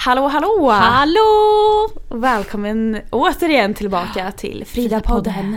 [0.00, 0.70] Hallå hallå!
[0.70, 1.88] Hallå!
[2.08, 5.56] Välkommen återigen tillbaka till Frida-podden.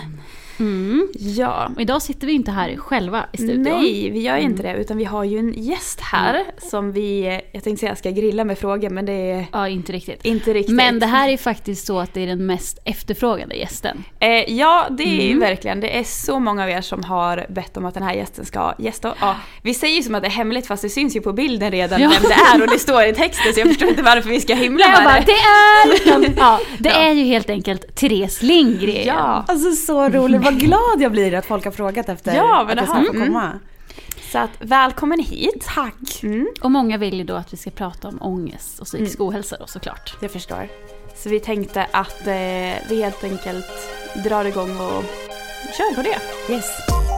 [0.61, 1.07] Mm.
[1.19, 1.71] Ja.
[1.75, 3.61] Och idag sitter vi inte här själva i studion.
[3.63, 7.63] Nej, vi gör inte det utan vi har ju en gäst här som vi, jag
[7.63, 10.25] tänkte säga ska grilla med frågor men det är Ja, inte riktigt.
[10.25, 10.75] inte riktigt.
[10.75, 14.03] Men det här är faktiskt så att det är den mest efterfrågade gästen.
[14.19, 15.39] Eh, ja, det är ju Mm.
[15.39, 15.79] verkligen.
[15.79, 18.73] Det är så många av er som har bett om att den här gästen ska
[18.79, 19.13] gästa.
[19.21, 21.71] Ja, vi säger ju som att det är hemligt fast det syns ju på bilden
[21.71, 22.09] redan Ja.
[22.09, 24.53] vem det är och det står i texten så jag förstår inte varför vi ska
[24.55, 25.25] himla Jag med bara, det.
[25.25, 26.37] det är...
[26.37, 26.95] Ja, det Ja.
[26.95, 29.05] är ju helt enkelt Therese Lindgren.
[29.07, 29.45] Ja.
[29.47, 32.85] Alltså så roligt, vad glad jag blir att folk har frågat efter Ja, men att
[32.85, 33.27] jag ska få mm.
[33.27, 33.59] komma.
[34.31, 35.65] Så att välkommen hit.
[35.75, 36.23] Tack!
[36.23, 39.57] Mm, Och många vill ju då att vi ska prata om ångest och psykisk ohälsa
[39.59, 40.17] då såklart.
[40.21, 40.67] jag förstår.
[41.15, 42.33] Så vi tänkte att eh,
[42.89, 43.65] vi helt enkelt
[44.23, 45.03] drar igång och
[45.77, 46.53] kör på det.
[46.53, 47.10] Yes.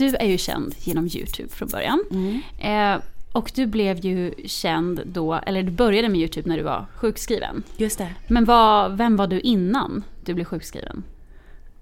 [0.00, 2.04] Du är ju känd genom YouTube från början.
[2.10, 2.40] Mm.
[2.58, 6.86] Eh, och du blev ju känd då, eller du började med YouTube när du var
[6.94, 7.62] sjukskriven.
[7.76, 8.14] Just det.
[8.28, 11.02] Men vad, vem var du innan du blev sjukskriven?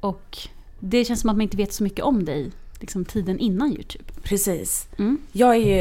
[0.01, 0.39] Och
[0.81, 4.05] det känns som att man inte vet så mycket om dig, liksom tiden innan YouTube.
[4.23, 4.89] Precis.
[4.99, 5.19] Mm.
[5.33, 5.81] Jag är ju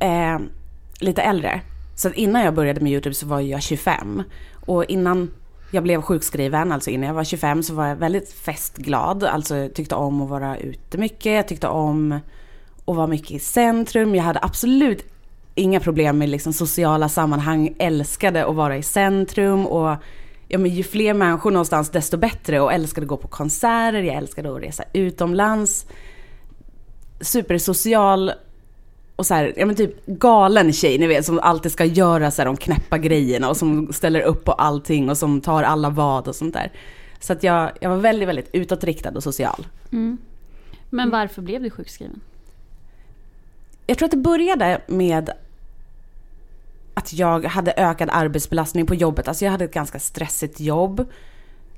[0.00, 0.38] eh,
[1.00, 1.60] lite äldre.
[1.96, 4.22] Så innan jag började med YouTube så var jag 25.
[4.54, 5.30] Och innan
[5.70, 9.24] jag blev sjukskriven, alltså innan jag var 25, så var jag väldigt festglad.
[9.24, 11.32] Alltså jag tyckte om att vara ute mycket.
[11.32, 12.12] Jag tyckte om
[12.84, 14.14] att vara mycket i centrum.
[14.14, 15.04] Jag hade absolut
[15.54, 17.74] inga problem med liksom sociala sammanhang.
[17.78, 19.66] Älskade att vara i centrum.
[19.66, 19.96] Och
[20.48, 22.60] ja, men ju fler människor någonstans desto bättre.
[22.60, 24.02] Och älskade att gå på konserter.
[24.02, 25.86] Jag älskade att resa utomlands.
[27.20, 28.32] Supersocial
[29.20, 32.42] och så här, ja men typ galen tjej, ni vet, som alltid ska göra så
[32.42, 36.28] här, de knäppa grejerna och som ställer upp på allting och som tar alla vad
[36.28, 36.72] och sånt där.
[37.20, 39.66] Så att jag, jag var väldigt, väldigt utåtriktad och social.
[39.92, 40.18] Mm.
[40.90, 42.20] Men varför blev du sjukskriven?
[43.86, 45.30] Jag tror att det började med
[46.94, 49.28] att jag hade ökad arbetsbelastning på jobbet.
[49.28, 51.08] Alltså jag hade ett ganska stressigt jobb.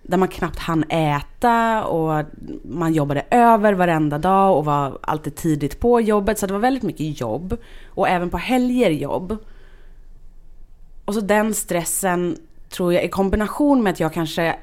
[0.02, 2.24] Där man knappt hann äta och
[2.64, 6.38] man jobbade över varenda dag och var alltid tidigt på jobbet.
[6.38, 7.56] Så det var väldigt mycket jobb.
[7.86, 9.36] Och även på helger jobb.
[11.04, 12.36] Och så den stressen
[12.68, 14.56] tror jag i kombination med att jag kanske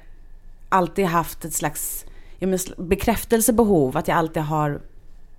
[0.70, 2.06] alltid haft ett slags
[2.78, 3.98] bekräftelsebehov.
[3.98, 4.82] Att jag alltid har,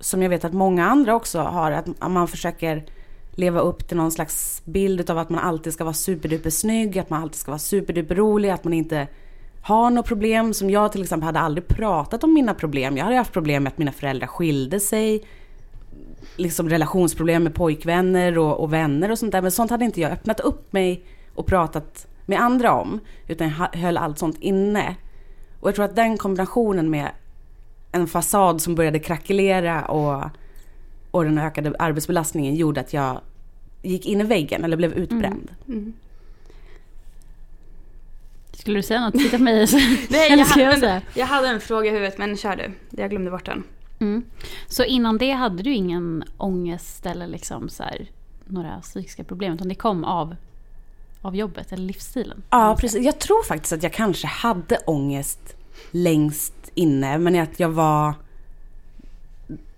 [0.01, 2.85] som jag vet att många andra också har, att man försöker
[3.33, 7.11] leva upp till någon slags bild av att man alltid ska vara superduper snygg, att
[7.11, 9.09] man alltid ska vara superduper rolig, att man inte
[9.63, 10.55] har något problem.
[10.55, 12.97] Som jag till exempel hade aldrig pratat om mina problem.
[12.97, 15.25] Jag hade haft problem med att mina föräldrar skilde sig.
[16.37, 19.43] Liksom relationsproblem med pojkvänner och, och vänner och sånt där.
[19.43, 21.05] Men sånt hade inte jag öppnat upp mig
[21.35, 23.01] och pratat med andra om.
[23.29, 24.97] Utan jag höll allt sånt inne.
[25.61, 27.11] Och jag tror att den kombinationen med
[27.93, 30.31] en fasad som började krackelera och,
[31.11, 33.21] och den ökade arbetsbelastningen gjorde att jag
[33.83, 35.51] gick in i väggen eller blev utbränd.
[35.67, 35.79] Mm.
[35.79, 35.93] mm.
[38.61, 39.15] Skulle du säga något?
[39.15, 39.67] Titta på mig.
[40.11, 41.03] Nej, jag, jag hade, säga?
[41.15, 42.73] jag hade en fråga i huvudet men kör du.
[43.03, 43.65] Jag glömde bort den.
[44.01, 44.25] Mm.
[44.69, 48.07] Så innan det hade du ingen ångest eller liksom så här,
[48.45, 50.37] några psykiska problem utan det kom av,
[51.23, 52.43] av jobbet eller livsstilen?
[52.51, 53.05] Ja, precis.
[53.05, 55.57] Jag tror faktiskt att jag kanske hade ångest
[55.91, 58.15] längst inne, men att jag var...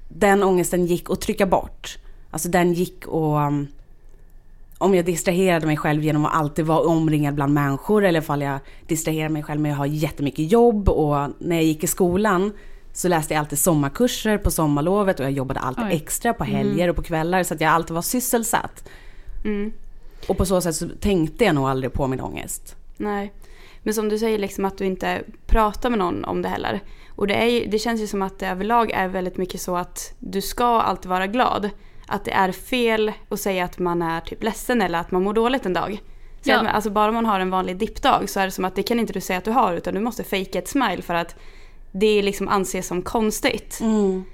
[0.09, 1.98] Den ångesten gick att trycka bort.
[2.31, 3.38] Alltså den gick och...
[4.82, 8.59] Om jag distraherade mig själv genom att alltid vara omringad bland människor eller ifall jag
[8.86, 12.53] distraherade mig själv med att ha jättemycket jobb och när jag gick i skolan
[12.92, 15.95] så läste jag alltid sommarkurser på sommarlovet och jag jobbade alltid Oj.
[15.95, 18.89] extra på helger och på kvällar så att jag alltid var sysselsatt.
[19.45, 19.72] Mm.
[20.28, 22.77] Och på så sätt så tänkte jag nog aldrig på min ångest.
[22.97, 23.33] Nej.
[23.83, 26.80] Men som du säger liksom att du inte pratar med någon om det heller.
[27.09, 29.77] Och det, är ju, det känns ju som att det överlag är väldigt mycket så
[29.77, 31.71] att du ska alltid vara glad.
[32.12, 35.32] Att det är fel att säga att man är typ ledsen eller att man mår
[35.34, 36.03] dåligt en dag.
[36.42, 36.60] Så Ja.
[36.60, 38.98] att, alltså bara man har en vanlig dippdag så är det som att det kan
[39.00, 41.34] inte du säga att du har utan du måste fejka ett smile för att
[41.92, 43.78] det liksom anses som konstigt.
[43.80, 44.24] Mm.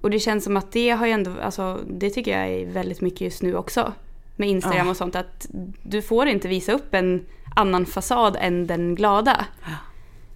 [0.00, 3.00] Och det känns som att det har ju ändå, alltså det tycker jag är väldigt
[3.00, 3.92] mycket just nu också.
[4.36, 4.90] med Instagram Ja.
[4.90, 5.46] och sånt att
[5.82, 7.26] du får inte visa upp en
[7.56, 9.46] annan fasad än den glada.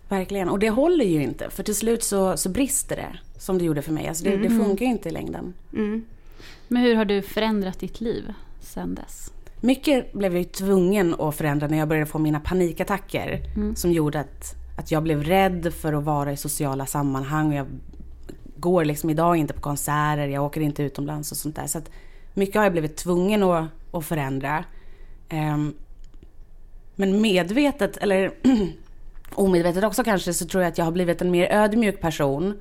[0.09, 0.49] Verkligen.
[0.49, 1.51] Och det håller ju inte.
[1.51, 3.19] För till slut så, så brister det.
[3.39, 4.09] Som det gjorde för mig.
[4.09, 5.55] Alltså det, det funkar ju inte i längden.
[5.73, 6.05] Mm.
[6.69, 9.33] Men hur har du förändrat ditt liv sen dess?
[9.61, 13.43] Mycket blev jag tvungen att förändra när jag började få mina panikattacker.
[13.75, 17.55] Som gjorde att, att jag blev rädd för att vara i sociala sammanhang.
[17.55, 17.67] Jag
[18.57, 21.67] går liksom idag inte på konserter, jag åker inte utomlands och sånt där.
[21.67, 21.81] Så
[22.35, 24.65] mycket har jag blivit tvungen att, att förändra.
[25.29, 25.75] Ehm,
[26.95, 28.33] men medvetet, eller
[29.35, 32.61] omedvetet också kanske, så tror jag att jag har blivit en mer ödmjuk person.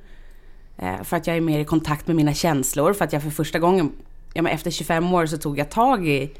[0.78, 2.92] Eh, För att jag är mer i kontakt med mina känslor.
[2.92, 3.92] För att jag för första gången,
[4.34, 6.30] ja men efter 25 år så tog jag tag i,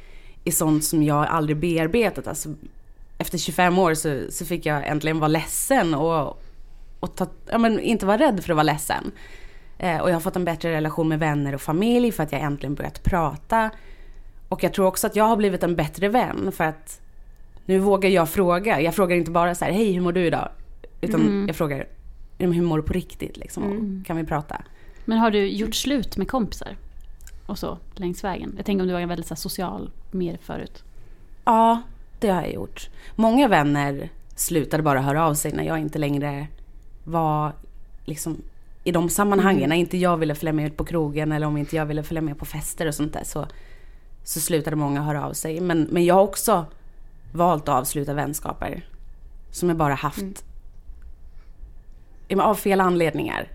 [0.44, 2.26] i sånt som jag aldrig bearbetat.
[2.26, 2.48] Alltså,
[3.18, 6.42] efter 25 år så, så fick jag äntligen vara ledsen och,
[7.00, 9.10] och ta, ja men inte vara rädd för att vara ledsen.
[9.78, 12.40] Eh, och jag har fått en bättre relation med vänner och familj för att jag
[12.40, 13.70] äntligen börjat prata.
[14.48, 17.00] Och jag tror också att jag har blivit en bättre vän för att
[17.66, 18.80] nu vågar jag fråga.
[18.80, 20.48] Jag frågar inte bara så här, hej hur mår du idag?
[21.00, 21.97] Utan jag frågar, "Ja, men
[22.38, 23.62] hur mår du på riktigt liksom?
[23.64, 24.62] Och Kan vi prata?
[25.04, 26.76] Men har du gjort slut med kompisar?
[27.46, 28.54] Och så längs vägen?
[28.56, 30.84] Jag tänker om du var väldigt så här, social mer förut.
[31.44, 31.82] Ja,
[32.20, 32.90] det har jag gjort.
[33.16, 36.46] Många vänner slutade bara höra av sig när jag inte längre
[37.04, 37.52] var
[38.04, 38.42] liksom
[38.84, 39.68] i de sammanhangen.
[39.68, 42.22] När inte jag ville följa med ut på krogen eller om inte jag ville följa
[42.22, 43.46] med på fester och sånt där så,
[44.24, 45.60] så slutade många höra av sig.
[45.60, 46.66] Men, men jag har också
[47.32, 48.86] valt att avsluta vänskaper
[49.50, 50.34] som jag bara haft men
[52.40, 53.48] av fel anledningar.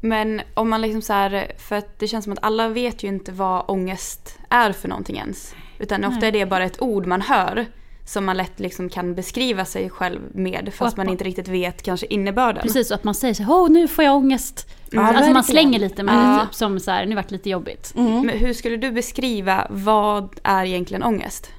[0.00, 3.08] Men om man liksom så här, för att det känns som att alla vet ju
[3.08, 5.54] inte vad ångest är för någonting ens.
[5.78, 6.28] Utan ofta Nej.
[6.28, 7.66] är det bara ett ord man hör
[8.04, 12.06] som man lätt liksom kan beskriva sig själv med fast man inte riktigt vet kanske
[12.06, 12.62] innebörden.
[12.62, 14.68] Precis, och att man säger så här, åh nu får jag ångest.
[14.90, 16.38] Ja, alltså man slänger lite med Ja.
[16.38, 17.92] det typ som så här, nu vart det lite jobbigt.
[17.94, 21.50] Men hur skulle du beskriva vad är egentligen ångest?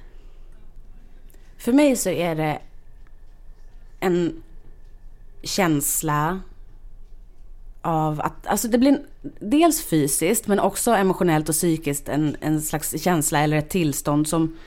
[1.57, 2.59] För mig så är det
[4.03, 4.44] en
[5.44, 6.41] känsla
[7.81, 9.01] av att, alltså det blir
[9.39, 14.57] dels fysiskt men också emotionellt och psykiskt en, en slags känsla eller ett tillstånd som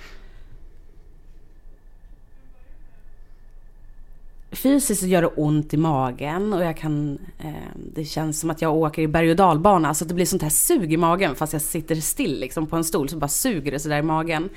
[4.50, 8.62] Fysiskt så gör det ont i magen och jag kan, eh, det känns som att
[8.62, 9.88] jag åker i berg och dalbana.
[9.88, 12.84] Alltså det blir sånt här sug i magen fast jag sitter still liksom på en
[12.84, 14.48] stol så bara suger det sådär i magen.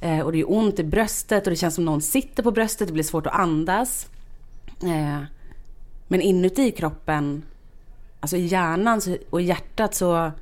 [0.00, 2.88] Eh, och det är ont i bröstet och det känns som någon sitter på bröstet,
[2.88, 4.08] det blir svårt att andas.
[4.82, 5.22] Eh,
[6.08, 7.42] men inuti kroppen,
[8.20, 9.00] alltså i hjärnan
[9.30, 10.32] och i hjärtat så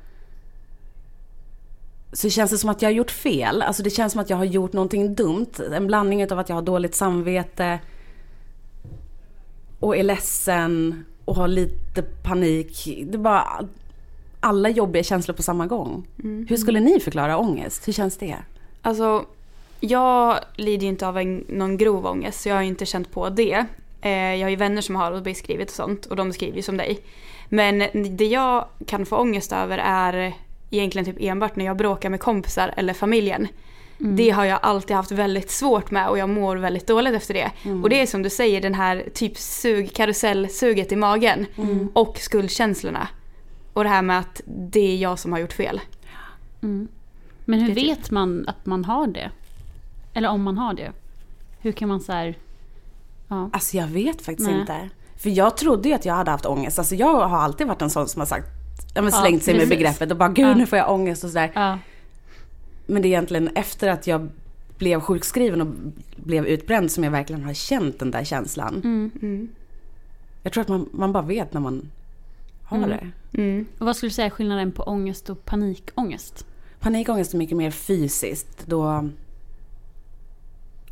[2.13, 3.61] så känns det som att jag har gjort fel.
[3.61, 5.51] Alltså det känns som att jag har gjort någonting dumt.
[5.73, 7.79] En blandning av att jag har dåligt samvete
[9.79, 12.85] och är ledsen och har lite panik.
[13.07, 13.67] Det är bara
[14.39, 16.07] alla jobbiga känslor på samma gång.
[16.49, 17.87] Hur skulle ni förklara ångest?
[17.87, 18.37] Hur känns det?
[18.81, 19.25] Alltså,
[19.79, 23.11] jag lider ju inte av en, någon grov ångest så jag har ju inte känt
[23.11, 23.65] på det.
[24.01, 26.77] Eh, jag har ju vänner som har beskrivit och sånt och de beskriver ju som
[26.77, 26.99] dig.
[27.49, 27.83] Men
[28.17, 30.33] det jag kan få ångest över är
[30.69, 33.47] egentligen typ enbart när jag bråkar med kompisar eller familjen.
[33.97, 37.51] Det har jag alltid haft väldigt svårt med och jag mår väldigt dåligt efter det.
[37.83, 41.45] Och det är som du säger den här typ sug, karusellsuget i magen
[41.93, 43.07] och skuldkänslorna.
[43.73, 45.81] Och det här med att det är jag som har gjort fel.
[47.45, 49.31] Men hur typ- vet man att man har det?
[50.17, 50.91] Eller om man har det?
[51.59, 52.35] Hur kan man så här,
[53.27, 53.49] ja.
[53.53, 54.59] Alltså jag vet faktiskt Nej.
[54.59, 54.89] inte.
[55.17, 56.79] För jag trodde ju att jag hade haft ångest.
[56.79, 58.47] Alltså jag har alltid varit en sån som har sagt,
[58.95, 59.77] ja, men Ja, slängt sig med precis.
[59.77, 60.55] begreppet och bara gud Ja.
[60.55, 61.51] nu får jag ångest och sådär.
[61.55, 61.79] ja.
[62.85, 64.29] Men det är egentligen efter att jag
[64.77, 65.67] blev sjukskriven och
[66.15, 68.81] blev utbränd som jag verkligen har känt den där känslan.
[68.83, 69.49] Mm.
[70.43, 71.91] Jag tror att man, man bara vet när man
[72.63, 73.11] har det.
[73.33, 73.65] Mm.
[73.79, 76.45] Och vad skulle du säga är skillnaden på ångest och panikångest?
[76.79, 78.63] Panikångest är mycket mer fysiskt.
[78.65, 79.09] Då,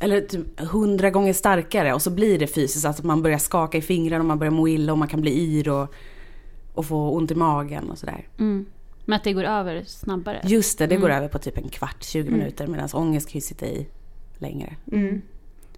[0.00, 2.84] eller typ hundra gånger starkare och så blir det fysiskt.
[2.84, 5.40] Alltså man börjar skaka i fingrarna och man börjar må illa och man kan bli
[5.40, 5.94] yr och,
[6.74, 8.28] och få ont i magen och sådär.
[8.38, 8.66] Mm.
[9.04, 10.40] Men att det går över snabbare?
[10.44, 13.40] Just det, det går över på typ en kvart, 20 minuter medan ångest kan ju
[13.40, 13.86] sitta i
[14.38, 14.76] längre.
[14.92, 15.22] Mm.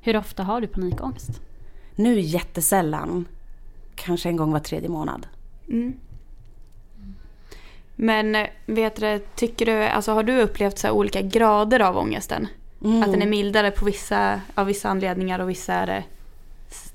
[0.01, 1.41] Hur ofta har du panikångest?
[1.95, 3.25] Nu jättesällan.
[3.95, 5.27] Kanske en gång var tredje månad.
[5.69, 5.95] Mm.
[7.97, 11.97] Men eh, vet du, tycker du, alltså har du upplevt så här olika grader av
[11.97, 12.47] ångesten?
[12.85, 13.03] Mm.
[13.03, 16.05] Att den är mildare på vissa, av vissa anledningar och vissa är det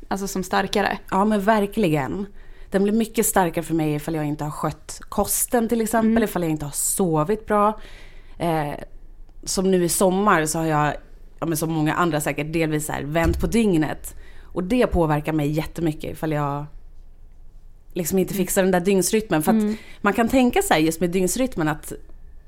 [0.08, 0.98] alltså som starkare?
[1.12, 2.26] Ja men verkligen.
[2.70, 6.24] Den blir mycket starkare för mig ifall jag inte har skött kosten till exempel, Mm.
[6.24, 7.80] ifall jag inte har sovit bra.
[8.38, 8.74] Eh,
[9.44, 10.94] som nu i sommar så har jag,
[11.40, 14.16] ja, men som många andra säkert, delvis här, vänt på dygnet.
[14.42, 16.66] Och det påverkar mig jättemycket ifall jag
[17.94, 19.44] liksom inte fixar den där dygnsrytmen.
[19.44, 19.64] För att
[20.02, 21.94] man kan tänka sig just med dygnsrytmen att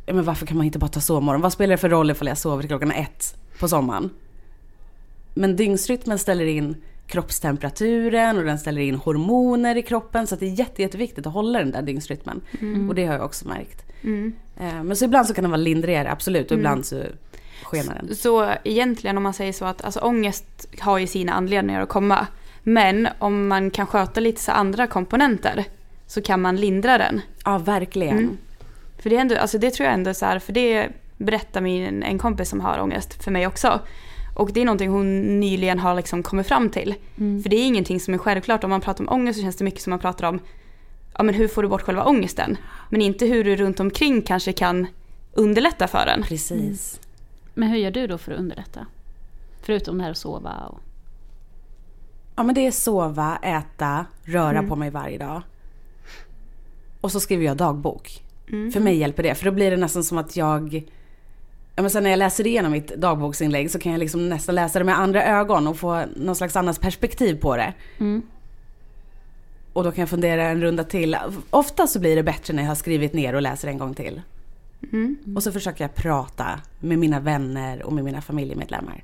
[0.05, 1.41] ja, men varför kan man inte bara ta sovmorgon?
[1.41, 4.09] Vad spelar det för roll ifall jag sover till klockan ett på sommaren?
[5.33, 6.75] Men dygnsrytmen ställer in
[7.07, 10.27] kroppstemperaturen och den ställer in hormoner i kroppen.
[10.27, 12.41] Så det är jätte, jätteviktigt att hålla den där dygnsrytmen.
[12.89, 13.85] Och det har jag också märkt.
[14.03, 14.33] Mm.
[14.57, 16.51] Eh, Men så ibland så kan den vara lindrigare, absolut.
[16.51, 17.03] Och ibland så
[17.63, 18.15] skenar den.
[18.15, 22.27] Så egentligen om man säger så att alltså, ångest har ju sina anledningar att komma.
[22.63, 25.65] Men om man kan sköta lite så andra komponenter
[26.07, 27.21] så kan man lindra den.
[27.45, 28.38] Ja, verkligen.
[29.05, 29.09] Mm.
[29.09, 32.03] För det, är ändå, alltså det tror jag ändå så här, för det berättar min,
[32.03, 33.79] en kompis som har ångest för mig också.
[34.35, 36.95] Och det är någonting hon nyligen har liksom kommit fram till.
[37.15, 38.63] För det är ingenting som är självklart.
[38.63, 40.39] Om man pratar om ångest så känns det mycket som man pratar om
[41.17, 42.57] ja, men hur får du bort själva ångesten.
[42.89, 44.88] Men inte hur du runt omkring kanske kan
[45.33, 46.24] underlätta för den.
[46.24, 47.00] Precis.
[47.53, 48.85] Men hur gör du då för att underlätta?
[49.62, 50.79] Förutom det här att sova och...
[52.35, 55.41] Ja men det är sova, äta, röra på mig varje dag.
[57.01, 58.25] Och så skriver jag dagbok.
[58.48, 59.36] För mig hjälper det.
[59.36, 60.84] För då blir det nästan som att jag...
[61.75, 64.80] Ja, men sen när jag läser igenom mitt dagboksinlägg så kan jag liksom nästan läsa
[64.80, 67.74] det med andra ögon och få någon slags annat perspektiv på det.
[67.98, 68.22] Mm.
[69.74, 71.18] Och då kan jag fundera en runda till.
[71.50, 74.22] Ofta så blir det bättre när jag har skrivit ner och läser en gång till.
[74.94, 75.18] Mm.
[75.36, 79.04] Och så försöker jag prata med mina vänner och med mina familjemedlemmar.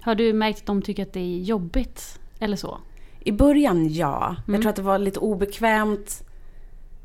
[0.00, 2.20] Har du märkt att de tycker att det är jobbigt?
[2.38, 2.78] Eller så?
[3.20, 4.36] I början ja.
[4.46, 6.24] Jag tror att det var lite obekvämt.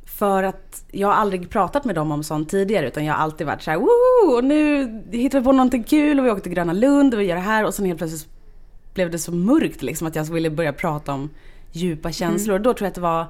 [0.07, 3.47] För att jag har aldrig pratat med dem om sånt tidigare utan jag har alltid
[3.47, 4.35] varit så här, Woo!
[4.37, 7.25] Och nu hittar vi på någonting kul och vi åker till Gröna Lund och vi
[7.25, 8.27] gör det här och sen helt plötsligt
[8.93, 11.29] blev det så mörkt liksom att jag ville börja prata om
[11.71, 12.55] djupa känslor.
[12.55, 13.25] Och då tror jag att det var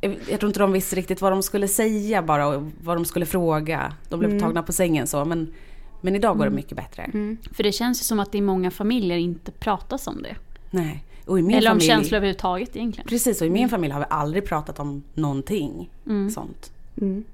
[0.00, 3.26] jag tror inte de visste riktigt vad de skulle säga bara och vad de skulle
[3.26, 3.92] fråga.
[4.08, 5.52] De blev tagna på sängen så men,
[6.00, 7.10] men idag går det mycket bättre.
[7.52, 10.36] För det känns ju som att det i många familjer inte pratas om det.
[10.70, 11.04] Nej.
[11.26, 13.08] Och i min Eller om familj, känslor överhuvudtaget egentligen.
[13.08, 15.90] Precis, och i min familj har vi aldrig pratat om någonting
[16.34, 16.72] sånt.
[17.00, 17.24] Mm.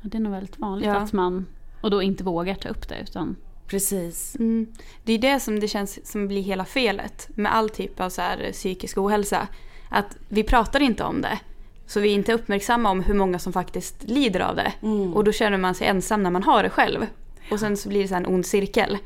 [0.00, 0.96] Ja, det är nog väldigt vanligt Ja.
[0.96, 1.46] att man...
[1.80, 3.36] Och då inte vågar ta upp det utan...
[3.66, 4.36] Precis.
[4.36, 4.66] Mm.
[5.04, 8.22] Det är det som det känns som blir hela felet med all typ av så
[8.22, 9.48] här psykisk ohälsa.
[9.88, 11.38] Att vi pratar inte om det.
[11.86, 14.72] Så vi är inte uppmärksamma om hur många som faktiskt lider av det.
[15.14, 17.06] Och då känner man sig ensam när man har det själv.
[17.50, 18.98] Och sen så blir det så här en ond cirkel.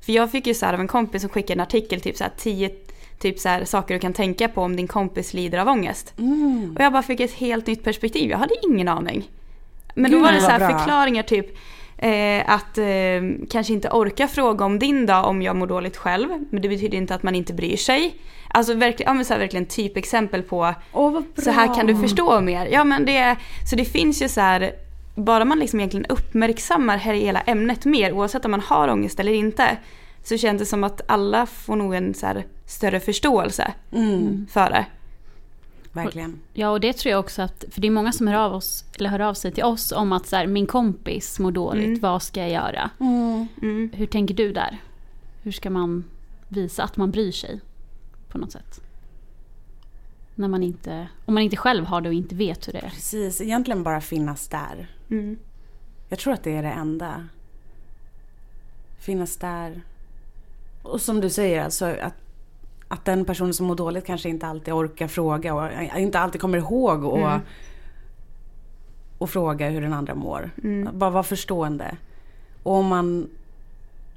[0.00, 2.24] För jag fick ju så här av en kompis som skickade en artikel, typ så
[2.24, 2.70] här tio
[3.20, 6.14] typ så här, saker du kan tänka på om din kompis lider av ångest.
[6.18, 6.72] Mm.
[6.76, 8.30] Och jag bara fick ett helt nytt perspektiv.
[8.30, 9.30] Jag hade ingen aning.
[9.94, 11.56] Men Gud, då var det så här förklaringar typ
[11.98, 16.28] eh, att eh, kanske inte orka fråga om din dag om jag mår dåligt själv.
[16.50, 18.14] Men det betyder inte att man inte bryr sig.
[18.48, 20.74] Alltså verkligen, ja, men så här, verkligen typexempel på
[21.34, 21.44] bra.
[21.44, 22.66] så här kan du förstå mer.
[22.66, 23.36] Ja, men det,
[23.70, 24.72] så det finns ju så här,
[25.14, 29.76] bara man liksom egentligen uppmärksammar hela ämnet mer oavsett om man har ångest eller inte.
[30.22, 34.70] Så känns det som att alla får nog en så här större förståelse Mm, för
[34.70, 34.86] det.
[35.92, 36.40] verkligen.
[36.52, 37.64] Ja, och det tror jag också att...
[37.70, 40.12] För det är många som hör av, oss, eller hör av sig till oss om
[40.12, 42.00] att så här, min kompis mår dåligt, Mm.
[42.00, 42.90] vad ska jag göra?
[43.00, 43.90] Mm.
[43.94, 44.78] Hur tänker du där?
[45.42, 46.04] Hur ska man
[46.48, 47.60] visa att man bryr sig
[48.28, 48.80] på något sätt?
[50.34, 52.90] När man inte, om man inte själv har det och inte vet hur det är.
[52.90, 54.90] Precis, egentligen bara finnas där.
[55.10, 55.38] Mm.
[56.08, 57.28] Jag tror att det är det enda.
[58.98, 59.82] Finnas där.
[60.82, 62.14] Och som du säger, alltså att,
[62.88, 66.58] att den personen som mår dåligt kanske inte alltid orkar fråga och inte alltid kommer
[66.58, 67.40] ihåg och, Mm.
[69.18, 70.50] och fråga hur den andra mår.
[70.62, 70.98] Mm.
[70.98, 71.96] Bara vara förstående.
[72.62, 73.28] Och om man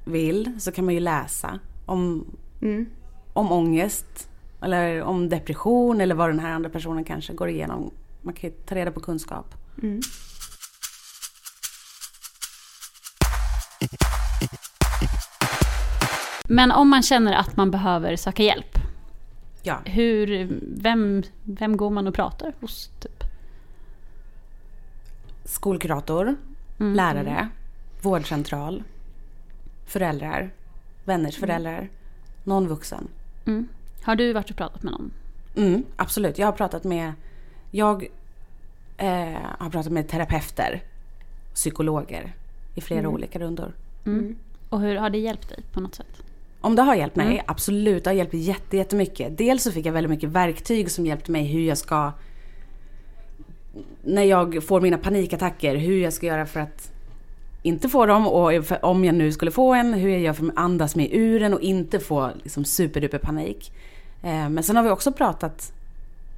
[0.04, 2.24] vill så kan man ju läsa om,
[2.62, 2.86] Mm.
[3.32, 4.28] om ångest
[4.62, 7.90] eller om depression eller vad den här andra personen kanske går igenom.
[8.22, 9.54] Man kan ju ta reda på kunskap.
[9.82, 10.00] Mm.
[16.48, 18.78] Men om man känner att man behöver söka hjälp,
[19.62, 19.78] Ja.
[19.84, 22.90] hur, vem, vem går man och pratar hos?
[23.00, 23.24] Typ?
[25.44, 26.36] Skolkurator,
[26.80, 26.94] Mm.
[26.94, 27.48] lärare,
[28.02, 28.82] vårdcentral,
[29.86, 30.50] föräldrar,
[31.04, 31.88] vänners föräldrar,
[32.44, 33.08] någon vuxen.
[33.46, 33.68] Mm.
[34.02, 35.10] Har du varit och pratat med någon?
[35.56, 37.12] Mm, absolut, jag har pratat med
[37.70, 38.06] Jag
[38.96, 40.82] eh, har pratat med terapeuter,
[41.54, 42.32] psykologer
[42.74, 43.72] i flera olika rundor.
[44.06, 44.36] Mm.
[44.68, 46.22] Och hur har det hjälpt dig på något sätt?
[46.64, 47.26] Om det har hjälpt mig?
[47.26, 47.44] Mm.
[47.46, 49.38] Absolut, det har hjälpt jätte, jättemycket.
[49.38, 52.12] Dels så fick jag väldigt mycket verktyg som hjälpte mig hur jag ska...
[54.02, 56.92] När jag får mina panikattacker, hur jag ska göra för att
[57.62, 58.52] inte få dem och
[58.82, 61.54] om jag nu skulle få en, hur jag gör för att andas mig ur den
[61.54, 63.72] och inte få liksom, superduper panik.
[64.22, 65.72] Eh, men sen har vi också pratat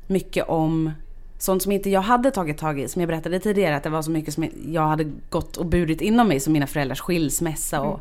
[0.07, 0.91] mycket om
[1.39, 2.89] sånt som inte jag hade tagit tag i.
[2.89, 6.01] Som jag berättade tidigare, att det var så mycket som jag hade gått och burit
[6.01, 6.41] inom mig.
[6.41, 8.01] Som mina föräldrars skilsmässa och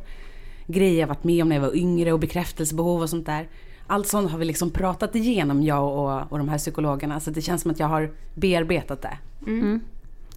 [0.68, 3.48] grejer jag varit med om när jag var yngre och bekräftelsebehov och sånt där.
[3.88, 7.20] Allt sånt har vi liksom pratat igenom jag och, och de här psykologerna.
[7.20, 9.18] Så det känns som att jag har bearbetat det.
[9.48, 9.82] Mm.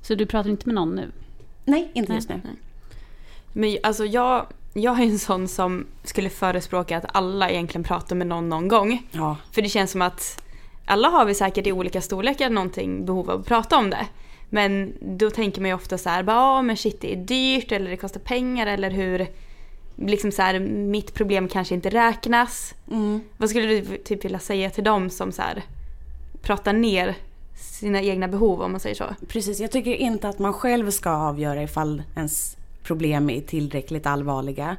[0.02, 1.10] Så du pratar inte med någon nu?
[1.64, 2.40] Nej, inte just nu.
[3.52, 8.26] Men alltså jag, jag är en sån som skulle förespråka att alla egentligen pratar med
[8.26, 9.06] någon någon gång.
[9.10, 9.36] Ja.
[9.52, 10.42] För det känns som att
[10.86, 14.06] alla har vi säkert i olika storlekar någonting behov av att prata om det.
[14.50, 17.72] Men då tänker man ju ofta så här, bara, "Ja, men shit det är dyrt
[17.72, 19.26] eller det kostar pengar eller hur
[19.98, 22.74] liksom så här, mitt problem kanske inte räknas.
[22.90, 23.20] Mm.
[23.36, 25.62] Vad skulle du typ vilja säga till dem som så här,
[26.42, 27.14] pratar ner
[27.56, 29.04] sina egna behov om man säger så?
[29.28, 34.76] Precis, jag tycker inte att man själv ska avgöra ifall ens problem är tillräckligt allvarliga.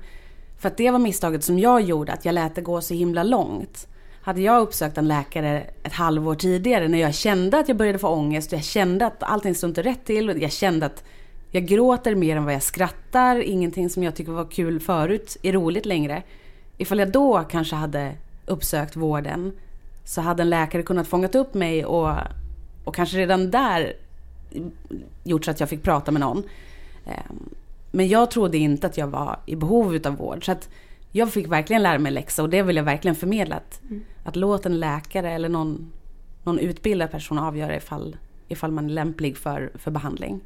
[0.59, 3.23] För att det var misstaget som jag gjorde, att jag lät det gå så himla
[3.23, 3.87] långt.
[4.21, 8.07] Hade jag uppsökt en läkare ett halvår tidigare när jag kände att jag började få
[8.07, 11.03] ångest och jag kände att allting stod inte rätt till och jag kände att
[11.51, 15.53] jag gråter mer än vad jag skrattar, ingenting som jag tycker var kul förut är
[15.53, 16.23] roligt längre.
[16.77, 18.15] Ifall jag då kanske hade
[18.45, 19.51] uppsökt vården
[20.05, 22.13] så hade en läkare kunnat fångat upp mig och,
[22.83, 23.93] och kanske redan där
[25.23, 26.43] gjort så att jag fick prata med någon.
[27.05, 27.49] Ehm,
[27.91, 30.45] Men jag trodde inte att jag var i behov utav vård.
[30.45, 30.69] Så att
[31.11, 33.55] jag fick verkligen lära mig läxa och det vill jag verkligen förmedla.
[33.55, 33.81] Att,
[34.23, 35.91] att låta en läkare eller någon,
[36.43, 40.41] någon utbildad person avgöra ifall, ifall man är lämplig för, för behandling.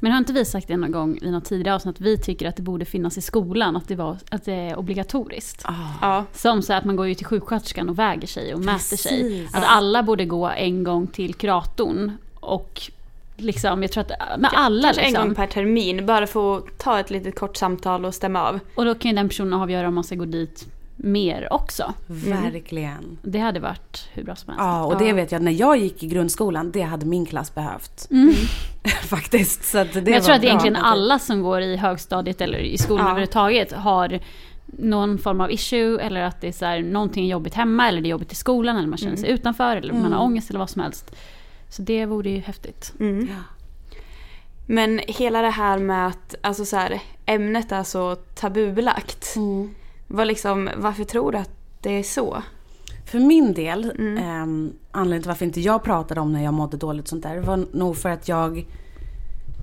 [0.00, 2.48] Men har inte vi sagt det någon gång i något tidigare avsnitt att vi tycker
[2.48, 5.64] att det borde finnas i skolan, att det, var, att det är obligatoriskt?
[6.00, 6.24] Ja.
[6.32, 9.22] Som så att man går ju till sjuksköterskan och väger sig och mäter sig.
[9.22, 9.54] Precis.
[9.54, 12.90] Att alla borde gå en gång till kuratorn och
[13.36, 15.26] liksom, jag tror att med alla Kanske en liksom.
[15.26, 18.60] gång per termin, bara få ta ett litet kort samtal och stämma av.
[18.74, 20.66] Och då kan ju den personen avgöra om man ska gå dit
[20.96, 21.94] mer också.
[22.06, 23.18] Verkligen.
[23.22, 24.60] Det hade varit hur bra som helst.
[24.62, 28.08] Ja, och det vet jag när jag gick i grundskolan, det hade min klass behövt.
[29.08, 29.64] Faktiskt.
[29.64, 30.48] Så att det Men jag tror att bra.
[30.50, 33.10] egentligen alla som går i högstadiet eller i skolan Ja.
[33.10, 34.20] överhuvudtaget har
[34.78, 38.00] någon form av issue eller att det är så här, någonting är jobbigt hemma eller
[38.00, 40.58] det är jobbigt i skolan eller man känner sig utanför eller man har ångest eller
[40.58, 41.16] vad som helst.
[41.68, 42.92] Så det vore ju häftigt.
[43.00, 43.28] Mm.
[43.30, 43.42] Ja.
[44.66, 49.34] Men hela det här med att alltså så här, ämnet är så tabubelagt.
[50.08, 50.16] Mm.
[50.16, 52.42] Vad liksom, varför tror du att det är så?
[53.06, 54.18] För min del, Mm.
[54.18, 57.38] ehm, anledningen till varför inte jag pratade om när jag mådde dåligt och sånt där
[57.38, 58.66] var nog för att jag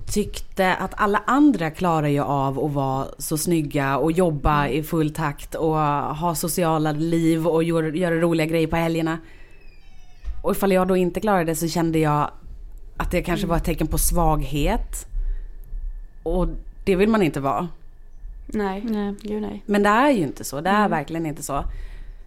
[0.06, 5.14] tyckte att alla andra klarar ju av att vara så snygga och jobba i full
[5.14, 9.18] takt och ha sociala liv och göra, roliga grejer på helgerna.
[10.42, 12.30] Och ifall jag då inte klarade det så kände jag
[12.96, 15.06] att det kanske var ett tecken på svaghet.
[16.22, 16.48] Och
[16.84, 17.68] det vill man inte vara.
[18.46, 19.14] Nej, Nej.
[19.22, 19.62] gud nej.
[19.66, 20.60] Men det är ju inte så.
[20.60, 21.64] Det är verkligen inte så.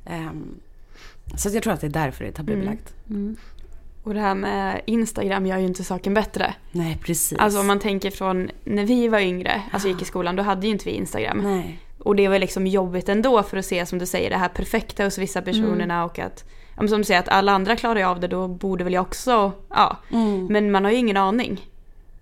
[0.05, 0.59] Ehm,
[1.35, 2.93] så jag tror att det är därför det är tabubelagt.
[3.09, 3.37] Mm.
[4.03, 6.53] Och det här med Instagram gör ju inte saken bättre.
[6.71, 7.37] Nej, precis.
[7.37, 10.67] Alltså om man tänker från när vi var yngre, alltså gick i skolan, då hade
[10.67, 11.37] ju inte vi Instagram.
[11.37, 11.79] Nej.
[11.99, 15.03] Och det var liksom jobbigt ändå för att se som du säger det här perfekta
[15.03, 18.27] hos vissa personerna och att som du säger att alla andra klarar ju av det
[18.27, 19.97] då borde väl jag också, ja.
[20.11, 20.45] Mm.
[20.45, 21.65] Men man har ju ingen aning.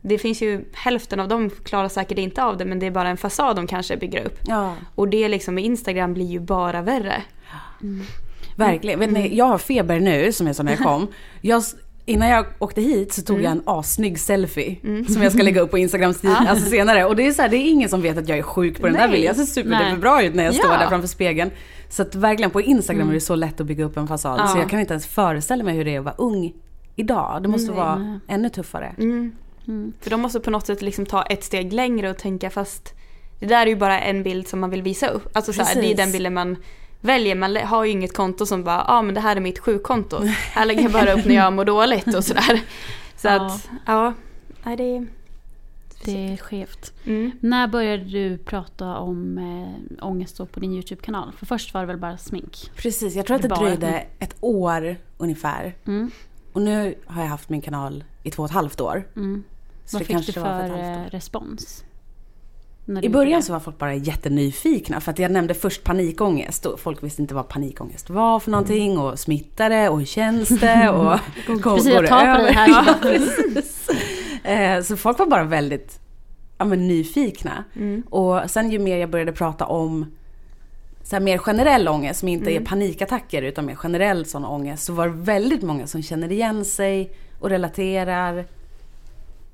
[0.08, 3.10] Det finns ju hälften av dem klarar säkert inte av det men det är bara
[3.10, 4.40] en fasad de kanske bygger upp.
[4.48, 7.24] Ja, Och det liksom med Instagram blir ju bara värre.
[8.56, 9.00] verkligen.
[9.00, 11.08] Vet ni, jag har feber nu som jag sa när jag kom.
[11.42, 11.64] Jag,
[12.06, 14.76] innan jag åkte hit så tog jag en assnygg selfie.
[15.14, 17.06] Som jag ska lägga upp på Instagram alltså senare.
[17.06, 18.86] Och det är, så här, det är ingen som vet att jag är sjuk på
[18.88, 19.10] den där Nej.
[19.12, 19.26] bilden.
[19.28, 19.98] Jag ser superduper Nej.
[19.98, 20.78] bra ut när jag står Ja.
[20.78, 21.52] där framför spegeln.
[21.90, 24.40] Så att verkligen på Instagram är det så lätt att bygga upp en fasad.
[24.40, 24.48] Ja.
[24.48, 26.54] Så jag kan inte ens föreställa mig hur det är att vara ung
[26.96, 27.40] idag.
[27.44, 28.96] Det måste vara ännu tuffare.
[29.68, 29.94] Mm.
[30.02, 32.94] För de måste på något sätt liksom ta ett steg längre och tänka fast
[33.40, 35.38] det där är ju bara en bild som man vill visa upp.
[35.38, 36.58] Alltså så här, det är den bilden man
[37.02, 37.36] väljer.
[37.36, 40.24] Man har ju inget konto som bara, ja ah, men det här är mitt sjukkonto.
[40.26, 42.62] Här lägger jag bara upp när jag mår dåligt och sådär.
[43.18, 43.46] Så Ja.
[43.46, 44.14] att, ja.
[44.64, 45.08] Nej, det är...
[46.06, 46.94] Det är skevt.
[47.06, 47.32] Mm.
[47.40, 51.32] När började du prata om eh, ångest på din YouTube-kanal?
[51.38, 52.72] För först var det väl bara smink?
[52.76, 53.60] Precis, jag tror att det Bara.
[53.60, 55.76] dröjde ett år ungefär.
[55.88, 56.12] Mm.
[56.54, 59.08] Och nu har jag haft min kanal i två och ett halvt år.
[59.16, 59.44] Mm.
[59.86, 61.84] Så Vad det fick du för eh, respons?
[63.02, 63.46] I början det?
[63.46, 67.34] så var folk bara jättenyfikna för att jag nämnde först panikångest och folk visste inte
[67.36, 71.20] vad panikångest var för någonting och smittar det och hur känns det och
[71.62, 72.44] går, Precis, går det på över?
[72.44, 72.68] dig här.
[72.68, 73.90] Ja, precis.
[74.44, 76.00] Eh, Så folk var bara väldigt
[76.58, 77.64] ja, men nyfikna.
[77.76, 78.04] Mm.
[78.10, 80.06] Och sen ju mer jag började prata om
[81.04, 82.64] så mer generell ångest som inte Mm.
[82.64, 86.66] är panikattacker utan mer generell sån ångest så var det väldigt många som känner igen
[86.66, 88.46] sig och relaterar.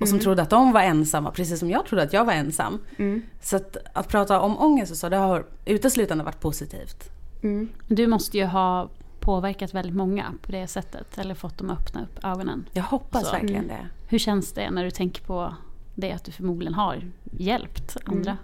[0.02, 0.24] Och som Mm.
[0.24, 2.78] trodde att de var ensamma precis som jag trodde att jag var ensam.
[2.96, 3.22] Mm.
[3.42, 7.10] Så att, att prata om ångest och så, det har uteslutande varit positivt.
[7.42, 7.68] Mm.
[7.88, 8.88] Du måste ju ha
[9.20, 11.18] påverkat väldigt många på det sättet.
[11.18, 12.64] Eller fått dem att öppna upp ögonen.
[12.72, 13.68] Jag hoppas Så, verkligen mm.
[13.76, 13.86] det.
[14.08, 15.54] Hur känns det när du tänker på
[15.94, 17.04] det att du förmodligen har
[17.38, 18.36] hjälpt andra?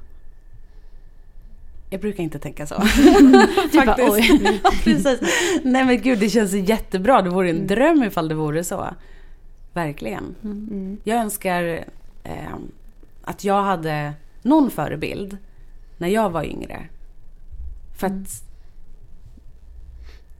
[1.91, 2.75] Jag brukar inte tänka så.
[3.73, 4.61] Du bara, oj.
[4.85, 5.21] Precis.
[5.63, 7.23] Nej men gud, det känns jättebra.
[7.23, 8.89] Det vore en dröm ifall det vore så.
[9.73, 10.35] Verkligen.
[10.45, 10.99] Mm.
[11.05, 11.85] Jag önskar
[12.25, 12.57] eh,
[13.23, 15.37] att jag hade någon förebild
[15.99, 16.89] när jag var yngre.
[17.99, 18.43] För att...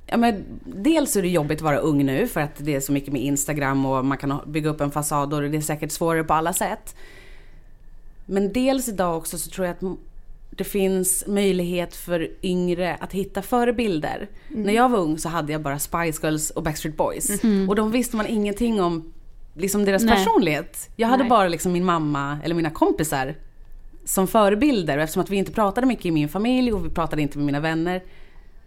[0.07, 2.93] Ja, men dels är det jobbigt att vara ung nu för att det är så
[2.93, 6.25] mycket med Instagram och man kan bygga upp en fasad och det är säkert svårare
[6.25, 6.97] på alla sätt.
[8.27, 9.99] Men dels idag också så tror jag att
[10.51, 14.29] det finns möjlighet för yngre att hitta förebilder.
[14.49, 14.63] Mm.
[14.63, 17.45] När jag var ung så hade jag bara Spice Girls och Backstreet Boys.
[17.45, 17.69] Mm.
[17.69, 19.13] Och de visste man ingenting om
[19.59, 20.17] liksom deras Nej.
[20.17, 20.91] personlighet.
[20.97, 21.31] Jag hade Nej.
[21.31, 23.35] bara liksom min mamma eller mina kompisar
[24.05, 24.97] som förebilder.
[24.97, 27.47] Och eftersom att vi inte pratade mycket i min familj och vi pratade inte med
[27.47, 28.03] mina vänner.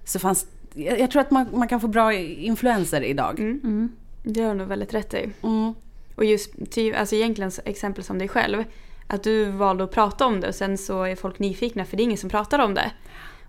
[0.04, 3.40] Så fanns, jag, jag tror att man, man, kan få bra influenser idag.
[3.40, 3.60] Mm.
[3.64, 3.92] Mm.
[4.24, 5.30] Det har du nog väldigt rätt i.
[5.44, 5.74] Mm.
[6.16, 8.64] Och just ty, alltså egentligen exempel som dig själv.
[9.08, 12.04] Att du valde att prata om det och sen så är folk nyfikna för det
[12.04, 12.92] är ingen som pratar om det.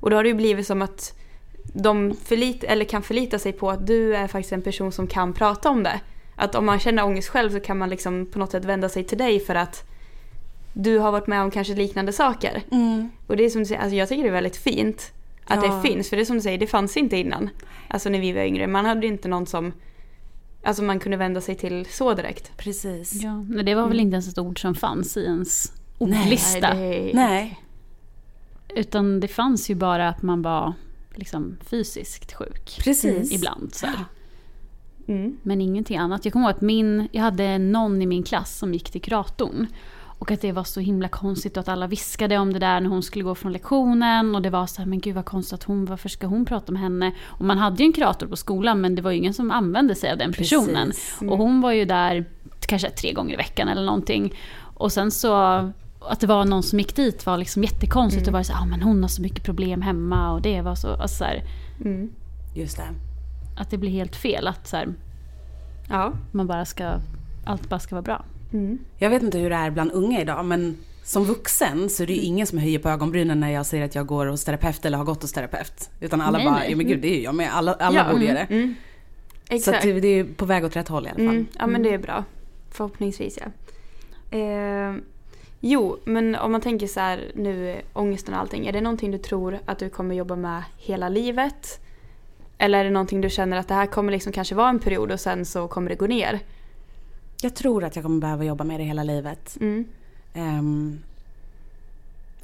[0.01, 1.19] Och då har det ju blivit som att
[1.75, 5.33] de förlit, eller kan förlita sig på att du är faktiskt en person som kan
[5.33, 6.01] prata om det.
[6.43, 9.05] Att om man känner ångest själv så kan man liksom på något sätt vända sig
[9.05, 9.85] till dig för att
[10.73, 12.63] du har varit med om kanske liknande saker.
[12.71, 13.11] Mm.
[13.27, 15.13] Och det är som du säger, alltså jag tycker det är väldigt fint
[15.45, 15.75] att ja.
[15.75, 16.09] det finns.
[16.09, 17.51] För det är som du säger, det fanns inte innan.
[17.89, 18.67] Alltså när vi var yngre.
[18.67, 19.73] Man hade inte någon som
[20.65, 22.57] Alltså man kunde vända sig till så direkt.
[22.57, 23.23] Precis.
[23.23, 24.01] Ja, men det var väl mm.
[24.01, 26.75] inte ens ett ord som fanns i ens ordlista.
[26.75, 27.13] Nej, det...
[27.15, 27.61] Nej.
[28.69, 30.73] Utan det fanns ju bara att man var
[31.15, 32.79] liksom fysiskt sjuk.
[32.85, 33.33] Precis.
[33.33, 33.87] Ibland så
[35.13, 35.37] mm.
[35.43, 36.25] Men ingenting annat.
[36.25, 39.67] Jag kommer ihåg att min, jag hade någon i min klass som gick till kuratorn.
[40.19, 42.89] Och att det var så himla konstigt och att alla viskade om det där när
[42.89, 44.35] hon skulle gå från lektionen.
[44.35, 46.73] Och det var så här, men gud vad konstigt att hon, varför ska hon prata
[46.73, 47.13] med henne?
[47.23, 49.95] Och man hade ju en kurator på skolan men det var ju ingen som använde
[49.95, 50.93] sig av den personen.
[51.21, 51.33] Mm.
[51.33, 52.25] Och hon var ju där
[52.67, 54.35] kanske tre gånger i veckan eller någonting.
[54.75, 55.35] Och sen så
[56.01, 58.29] att det var någon som gick dit var liksom jättekonstigt.
[58.29, 58.35] Mm.
[58.35, 60.75] Och var så här, ah, men hon har så mycket problem hemma och det var
[60.75, 61.43] så, alltså så här,
[61.85, 62.11] mm.
[62.55, 63.12] Just det.
[63.57, 64.95] Att det blir helt fel att så här,
[65.89, 66.13] ja.
[66.33, 67.01] man bara ska,
[67.45, 68.25] allt bara ska vara bra.
[68.53, 68.79] Mm.
[68.99, 72.13] Jag vet inte hur det är bland unga idag men som vuxen så är det
[72.13, 74.99] ju ingen som höjer på ögonbrynen när jag säger att jag går hos terapeut eller
[74.99, 75.91] har gått hos terapeut.
[76.01, 76.71] Utan alla nej, bara, nej.
[76.71, 78.55] ja men gud det är ju jag med, alla, alla ja, borde göra det.
[78.55, 78.75] Mm,
[79.49, 79.61] mm.
[79.61, 81.27] Så det, det är på väg åt rätt håll i alla fall.
[81.27, 82.25] Mm, ja men det är bra.
[82.71, 83.51] Förhoppningsvis ja.
[84.39, 84.95] Eh,
[85.61, 88.67] jo, men om man tänker så här nu, ångesten och allting.
[88.67, 91.81] Är det någonting du tror att du kommer jobba med hela livet?
[92.63, 95.13] Eller är det någonting du känner att det här kommer liksom kanske vara en period
[95.13, 96.41] och sen så kommer det gå ner?
[97.43, 99.57] Jag tror att jag kommer behöva jobba med det hela livet.
[99.61, 99.85] Mm.
[100.35, 101.03] Um,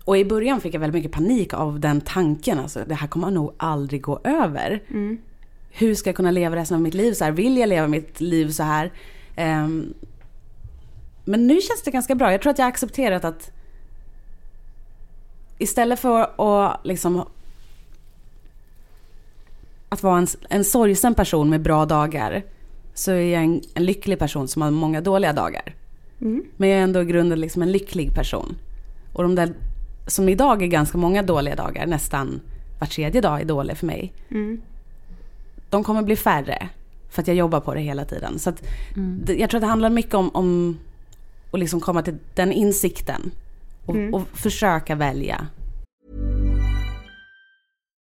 [0.05, 2.59] och i början fick jag väldigt mycket panik av den tanken.
[2.59, 4.83] Alltså, det här kommer nog aldrig gå över.
[4.91, 5.19] Mm.
[5.71, 7.33] Hur ska jag kunna leva resten av mitt liv så här?
[7.33, 8.93] Vill jag leva mitt liv så här?
[9.37, 9.95] Um,
[11.25, 12.33] men nu känns det ganska bra.
[12.33, 13.51] Jag tror att jag har accepterat att
[15.59, 17.25] istället för att liksom
[19.89, 22.43] att vara en, en sorgsen person med bra dagar
[22.95, 25.75] så är jag en, en lycklig person som har många dåliga dagar.
[26.21, 26.45] Mm.
[26.57, 28.57] Men jag är ändå i grunden liksom en lycklig person.
[29.13, 29.53] Och de där
[30.07, 32.41] som idag är ganska många dåliga dagar, nästan
[32.79, 34.13] var tredje dag är dålig för mig.
[34.31, 34.61] Mm.
[35.71, 36.69] De kommer bli färre.
[37.11, 38.39] För att jag jobbar på det hela tiden.
[38.39, 38.53] Så
[38.97, 39.25] mm.
[39.27, 40.79] jag tror att det handlar mycket om, om
[41.51, 43.31] att liksom komma till den insikten.
[43.85, 44.15] Och, mm.
[44.15, 45.47] och försöka välja.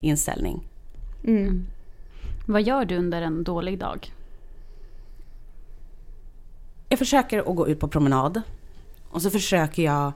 [0.00, 0.68] Inställning.
[1.24, 1.66] Mm.
[2.46, 4.12] Vad gör du under en dålig dag?
[6.88, 8.42] Jag försöker att gå ut på promenad.
[9.10, 10.12] Och så försöker jag...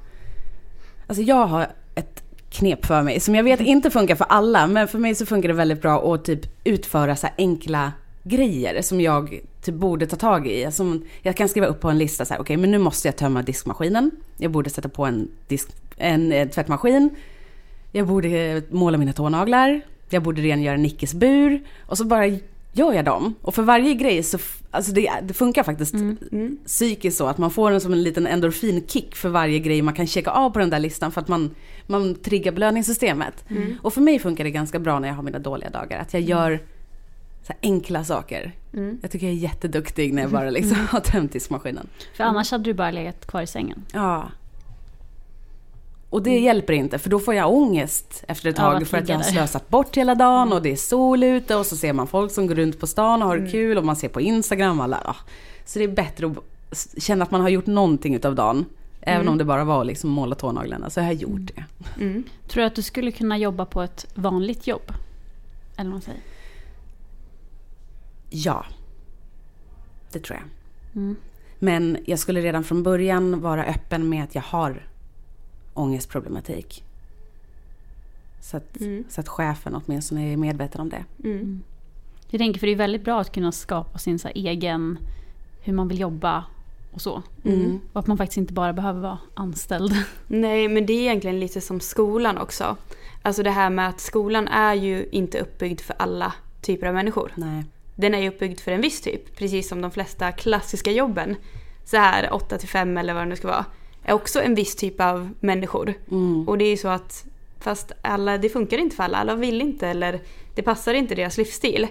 [1.07, 4.67] Alltså jag har ett knep för mig som jag vet inte funkar för alla.
[4.67, 9.01] Men för mig så funkar det väldigt bra att typ utföra så enkla grejer som
[9.01, 10.73] jag typ borde ta tag i.
[10.73, 13.09] Som jag kan skriva upp på en lista så här, okej okay, men nu måste
[13.09, 14.11] jag tömma diskmaskinen.
[14.37, 17.11] Jag borde sätta på en, disk, en eh, tvättmaskin.
[17.93, 19.81] Jag borde måla mina tånaglar.
[20.11, 21.61] Jag borde rengöra Nickes bur.
[21.87, 22.27] Och så bara
[22.73, 23.35] gör jag dem.
[23.43, 24.39] Och för varje grej så,
[24.71, 26.59] alltså det, det funkar faktiskt Mm.
[26.67, 30.07] psykiskt så att man får en som en liten endorfinkick för varje grej man kan
[30.07, 31.55] checka av på den där listan för att man,
[31.87, 33.45] man triggar belöningssystemet.
[33.51, 33.75] Mm.
[33.83, 36.23] Och för mig funkar det ganska bra när jag har mina dåliga dagar, att jag
[36.23, 36.61] gör
[37.47, 38.53] så enkla saker.
[38.75, 38.99] Mm.
[39.03, 41.87] Jag tycker jag är jätteduktig när jag bara liksom har tömt diskmaskinen.
[42.17, 43.85] För annars hade du bara legat kvar i sängen.
[43.93, 44.31] Ja.
[46.11, 49.09] Och det hjälper inte för då får jag ångest efter ett Av tag för att
[49.09, 52.07] jag har slösat bort hela dagen och det är sol ute och så ser man
[52.07, 54.81] folk som går runt på stan och har det kul och man ser på Instagram
[54.81, 55.01] alla.
[55.05, 55.17] Ja.
[55.65, 58.65] Så det är bättre att känna att man har gjort någonting utav dagen.
[59.01, 61.65] Även om det bara var liksom måla tånaglarna så har jag gjort det.
[62.01, 62.25] Mm.
[62.49, 64.93] Tror du att du skulle kunna jobba på ett vanligt jobb?
[65.77, 66.21] Eller vad man säger.
[68.31, 68.65] Ja.
[70.13, 70.49] Det tror jag.
[71.03, 71.17] Mm.
[71.59, 74.87] Men jag skulle redan från början vara öppen med att jag har
[75.81, 76.85] ångestproblematik.
[78.41, 79.05] Så att, Mm.
[79.09, 81.05] så att chefen åtminstone är medveten om det.
[81.25, 81.63] Mm.
[82.29, 84.99] Jag tänker för det är väldigt bra att kunna skapa sin så egen,
[85.61, 86.45] hur man vill jobba
[86.93, 87.23] och så.
[87.45, 87.81] Mm.
[87.93, 89.93] Och att man faktiskt inte bara behöver vara anställd.
[90.27, 92.77] Nej, men det är egentligen lite som skolan också.
[93.23, 97.33] Alltså det här med att skolan är ju inte uppbyggd för alla typer av människor.
[97.35, 97.65] Nej.
[97.95, 101.37] Den är ju uppbyggd för en viss typ, precis som de flesta klassiska jobben.
[101.85, 103.65] Så här 8 till 5 eller vad det nu ska vara.
[104.05, 105.95] Är också en viss typ av människor.
[106.11, 106.49] Mm.
[106.49, 107.25] Och det är ju så att
[107.61, 110.21] fast alla, det funkar inte för alla, alla vill inte eller
[110.55, 111.87] det passar inte deras livsstil.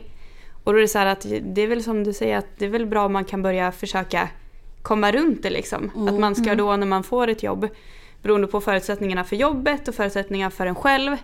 [0.64, 2.66] Och då är det så här att det är väl som du säger att det
[2.66, 4.30] är väl bra om man kan börja försöka
[4.82, 6.08] komma runt det liksom.
[6.08, 7.68] Att man ska då när man får ett jobb,
[8.22, 11.18] beroende på förutsättningarna för jobbet och förutsättningarna för en själv,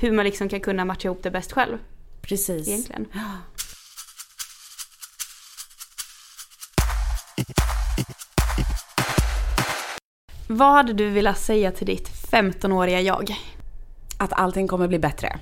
[0.00, 1.78] hur man liksom kan kunna matcha ihop det bäst själv
[2.20, 2.68] Precis.
[2.68, 3.06] egentligen.
[10.50, 13.36] Vad hade du velat säga till ditt 15-åriga jag?
[14.18, 15.38] Att allting kommer bli bättre.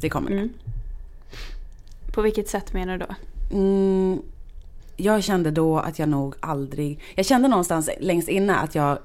[0.00, 0.36] Det kommer det.
[0.36, 0.52] Mm.
[2.14, 3.14] På vilket sätt menar du då?
[3.56, 4.22] Mm,
[4.96, 7.00] jag kände då att jag nog aldrig...
[7.14, 8.98] Jag kände någonstans längst inne att jag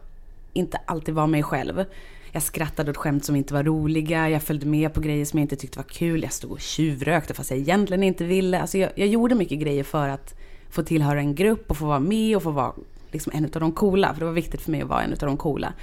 [0.54, 1.86] inte alltid var mig själv.
[2.32, 5.44] Jag skrattade åt skämt som inte var roliga, jag följde med på grejer som jag
[5.44, 8.62] inte tyckte var kul, jag stod och tjuvrökte fast jag egentligen inte ville.
[8.62, 12.00] Alltså jag, jag gjorde mycket grejer för att få tillhöra en grupp och få vara
[12.00, 12.74] med och få vara
[13.14, 15.18] liksom en av de coola, för det var viktigt för mig att vara en av
[15.18, 15.74] de coola.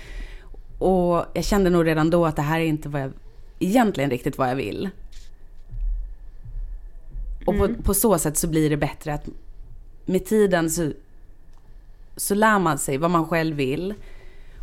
[0.79, 3.13] Och jag kände nog redan då att det här är inte vad jag,
[3.59, 4.89] egentligen riktigt vad jag vill.
[7.47, 9.29] Och på, på så sätt så blir det bättre att
[10.05, 10.93] med tiden så,
[12.17, 13.95] så lär man sig vad man själv vill.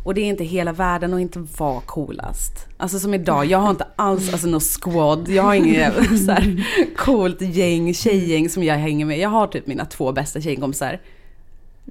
[0.04, 2.66] Och det är inte hela världen att inte vara coolast.
[2.76, 5.28] Alltså som idag, jag har inte alls alltså, någon squad.
[5.28, 5.94] Jag har inget
[6.26, 9.18] så här, coolt gäng, tjejgäng som jag hänger med.
[9.18, 11.00] Jag har typ mina två bästa tjejkompisar.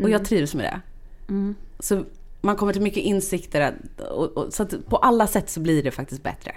[0.03, 0.81] Och jag trivs med det.
[1.29, 1.55] Mm.
[1.79, 2.03] Så
[2.41, 3.75] man kommer till mycket insikter.
[4.11, 6.55] Och, och, så att på alla sätt så blir det faktiskt bättre.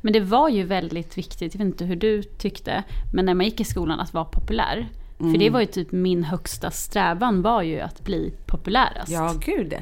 [0.00, 3.46] Men det var ju väldigt viktigt, jag vet inte hur du tyckte, men när man
[3.46, 4.88] gick i skolan att vara populär.
[5.18, 9.10] För det var ju typ min högsta strävan var ju att bli populärast.
[9.10, 9.74] Ja, gud.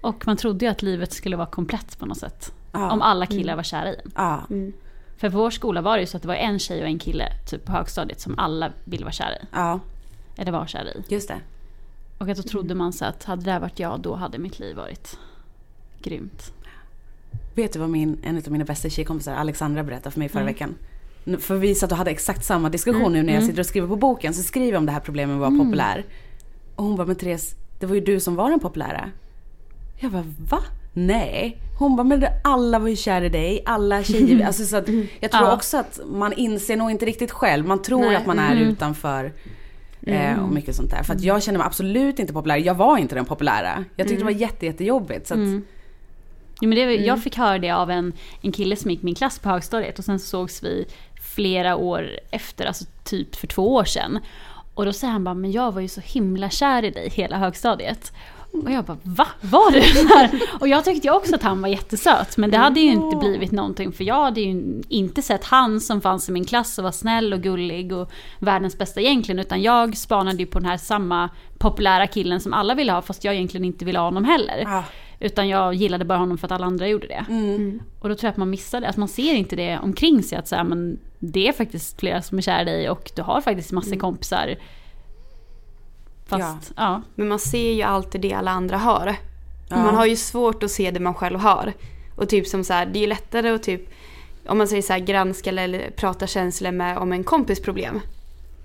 [0.00, 2.52] Och man trodde ju att livet skulle vara komplett på något sätt.
[2.72, 2.90] Ja.
[2.92, 4.10] Om alla killar var kära i en.
[4.14, 4.46] Ja.
[5.16, 6.98] För på vår skola var det ju så att det var en tjej och en
[6.98, 9.46] kille typ på högstadiet som alla ville vara kära i.
[9.52, 9.80] ja,
[10.36, 11.02] Eller var kära i.
[11.08, 11.40] just det.
[12.18, 14.58] Och att då trodde man så att hade det här varit jag då hade mitt
[14.58, 15.18] liv varit
[16.02, 16.52] grymt.
[17.54, 20.74] Vet du vad min, en av mina bästa tjejkompisar, Alexandra, berättade för mig förra veckan?
[21.24, 23.88] Nu- För vi satt och hade exakt samma diskussion nu när jag sitter och skriver
[23.88, 24.34] på boken.
[24.34, 26.04] Så skriver jag om det här problemet med att vara populär.
[26.76, 29.10] Och hon bara, men Therese, det var ju du som var den populära.
[29.98, 30.58] Jag bara, va?
[30.92, 31.58] Nej.
[31.78, 34.46] Hon bara, men alla var ju kär i dig, alla tjejer.
[34.46, 34.88] Alltså, så att,
[35.20, 35.54] jag tror Ja.
[35.54, 37.66] också att man inser nog inte riktigt själv.
[37.66, 38.16] Man tror Nej.
[38.16, 39.32] att man är utanför.
[40.06, 41.02] Eh, och mycket sånt där.
[41.02, 42.56] För att jag känner mig absolut inte populär.
[42.56, 43.84] Jag var inte den populära.
[43.96, 45.26] Jag tyckte det var jätte, jättejobbigt.
[45.26, 45.62] Så att,
[46.60, 49.38] Ja, men det, Jag fick höra det av en, en kille som gick min klass
[49.38, 50.86] på högstadiet och sen så sågs vi
[51.34, 54.18] flera år efter, alltså typ för två år sedan.
[54.74, 57.38] Och då säger han bara, men jag var ju så himla kär i dig hela
[57.38, 58.12] högstadiet.
[58.52, 59.26] Och jag bara, va?
[59.40, 60.42] Var du där?
[60.60, 63.92] Och jag tyckte också att han var jättesöt, men det hade ju inte blivit någonting
[63.92, 67.32] för jag hade ju inte sett han som fanns i min klass och var snäll
[67.32, 71.28] och gullig och världens bästa egentligen, utan jag spanade ju på den här samma
[71.58, 74.64] populära killen som alla ville ha, fast jag egentligen inte ville ha honom heller.
[74.66, 74.82] ah,
[75.20, 77.24] Utan jag gillade bara honom för att alla andra gjorde det.
[78.00, 78.86] Och då tror jag att man missar det.
[78.86, 80.38] Alltså man ser inte det omkring sig.
[80.38, 83.22] Att så här, men det är faktiskt flera som är kära i dig och du
[83.22, 84.54] har faktiskt massor kompisar.
[86.26, 87.02] Fast, ja.
[87.14, 89.16] Men man ser ju alltid det alla andra har.
[89.68, 89.76] Ja.
[89.76, 91.72] Man har ju svårt att se det man själv har.
[92.16, 93.88] Och typ som så här, det är ju lättare att typ,
[94.48, 98.00] om man säger så här, granska eller prata känslor med om en kompis problem.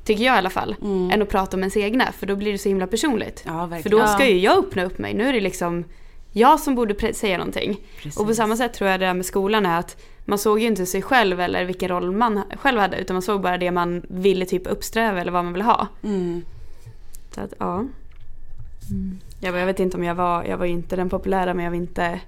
[0.06, 0.76] Tycker jag i alla fall.
[1.12, 3.44] Än att prata om ens egna, för då blir det så himla personligt.
[3.46, 4.30] Ja, för då ska Ja.
[4.30, 5.14] ju jag öppna upp mig.
[5.14, 5.84] Nu är det liksom
[6.32, 7.80] jag som borde säga någonting.
[7.98, 8.20] Precis.
[8.20, 10.68] Och på samma sätt tror jag det där med skolan är att man såg ju
[10.68, 14.06] inte sig själv eller vilken roll man själv hade utan man såg bara det man
[14.10, 15.88] ville typ uppsträva eller vad man ville ha.
[16.04, 16.42] Mm.
[17.36, 17.86] Så att, ja.
[19.40, 21.78] Jag, jag vet inte om jag var, jag var inte den populära men jag var
[21.78, 22.20] inte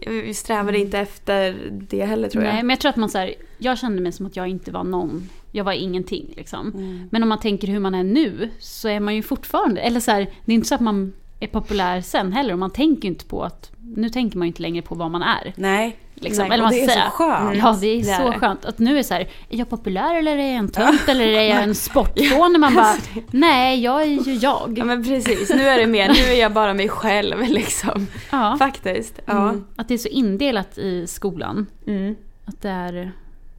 [0.00, 2.52] jag strävade inte efter det heller tror jag.
[2.52, 4.70] Nej, men jag tror att man så här, jag kände mig som att jag inte
[4.70, 6.72] var någon, jag var ingenting liksom.
[6.74, 7.08] Mm.
[7.10, 10.10] Men om man tänker hur man är nu så är man ju fortfarande, eller så
[10.10, 13.24] här, det är inte så att man är populär sen heller och man tänker inte
[13.24, 15.52] på att, nu tänker man ju inte längre på vad man är.
[15.56, 15.96] Nej.
[16.22, 16.42] Liksom.
[16.48, 17.04] Nej, eller man det är säger.
[17.04, 17.56] så skönt.
[17.58, 18.38] Ja, det är Det är så det.
[18.38, 18.64] skönt.
[18.64, 21.42] Att nu är så här, är jag populär eller är jag en tönt eller är
[21.54, 22.58] jag en sportfåne?
[22.58, 22.94] Man bara,
[23.30, 24.74] nej jag är ju jag.
[24.78, 28.06] Ja men precis, nu är det mer, nu är jag bara mig själv liksom.
[28.30, 28.56] Ja.
[28.58, 29.20] Faktiskt.
[29.26, 29.48] Ja.
[29.48, 29.64] Mm.
[29.76, 31.66] Att det är så indelat i skolan.
[31.86, 32.14] Mm.
[32.44, 33.12] Att det är,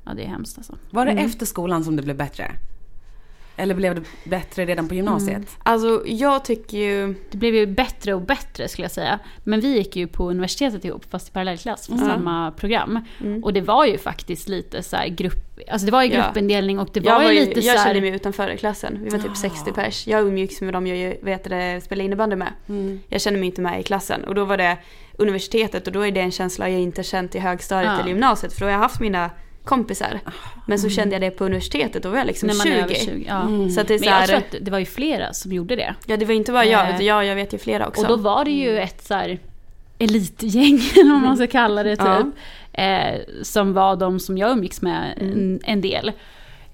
[0.05, 0.75] ja det är hemskt alltså.
[0.89, 2.51] Var det efter skolan som det blev bättre?
[3.55, 5.57] Eller blev det bättre redan på gymnasiet?
[5.63, 9.19] Alltså jag tycker ju, Det blev ju bättre och bättre skulle jag säga.
[9.43, 12.99] Men vi gick ju på universitetet ihop fast i parallellklass på samma program.
[13.21, 13.43] Mm.
[13.43, 16.23] Och det var ju faktiskt lite så här grupp, alltså det var ju Ja.
[16.23, 18.57] gruppindelning och det jag, var var ju lite jag så kände här, mig utanför i
[18.57, 18.99] klassen.
[19.03, 20.07] Vi var typ 60 pers.
[20.07, 22.53] Jag umgicks med dem jag vet det, spelade innebandy med.
[22.69, 22.99] Mm.
[23.07, 24.23] Jag kände mig inte med i klassen.
[24.23, 24.77] Och då var det
[25.17, 27.99] universitetet och då är det en känsla jag inte känt i högstadiet Ja.
[27.99, 28.53] eller gymnasiet.
[28.53, 29.29] För då har jag haft mina
[29.63, 30.19] kompisar.
[30.65, 32.73] Men så kände jag det på universitetet, då var jag liksom när man 20.
[32.73, 33.25] är över 20.
[33.27, 33.69] Ja.
[33.75, 35.75] Så att det är så Men jag tror att det var ju flera som gjorde
[35.75, 35.95] det.
[36.05, 38.01] Ja det var inte bara jag, Eh, utan jag, jag vet ju flera också.
[38.01, 39.39] Och då var det ju ett så här
[39.99, 42.05] elitgäng, eller vad man ska kalla det typ.
[42.05, 42.83] Ja.
[42.83, 45.33] Eh, som var de som jag umgicks med Mm.
[45.33, 46.11] en, en del.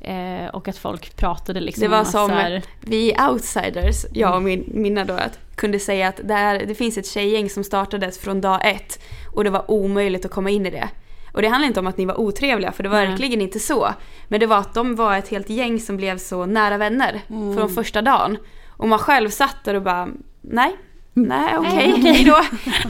[0.02, 4.63] Eh, och att folk pratade liksom Det var som här, vi outsiders, jag och min,
[4.73, 8.41] mina då, att kunde säga att det, här, det finns ett tjejgäng som startades från
[8.41, 8.99] dag ett
[9.36, 10.89] och det var omöjligt att komma in i det.
[11.34, 13.08] Och det handlar inte om att ni var otrevliga för det var Nej.
[13.08, 13.94] verkligen inte så.
[14.28, 17.58] Men det var att de var ett helt gäng som blev så nära vänner Mm.
[17.58, 18.38] från första dagen.
[18.70, 20.08] Och man själv satt där och bara,
[20.42, 20.76] nej,
[21.13, 22.13] nej okej, okej.
[22.13, 22.42] hej då.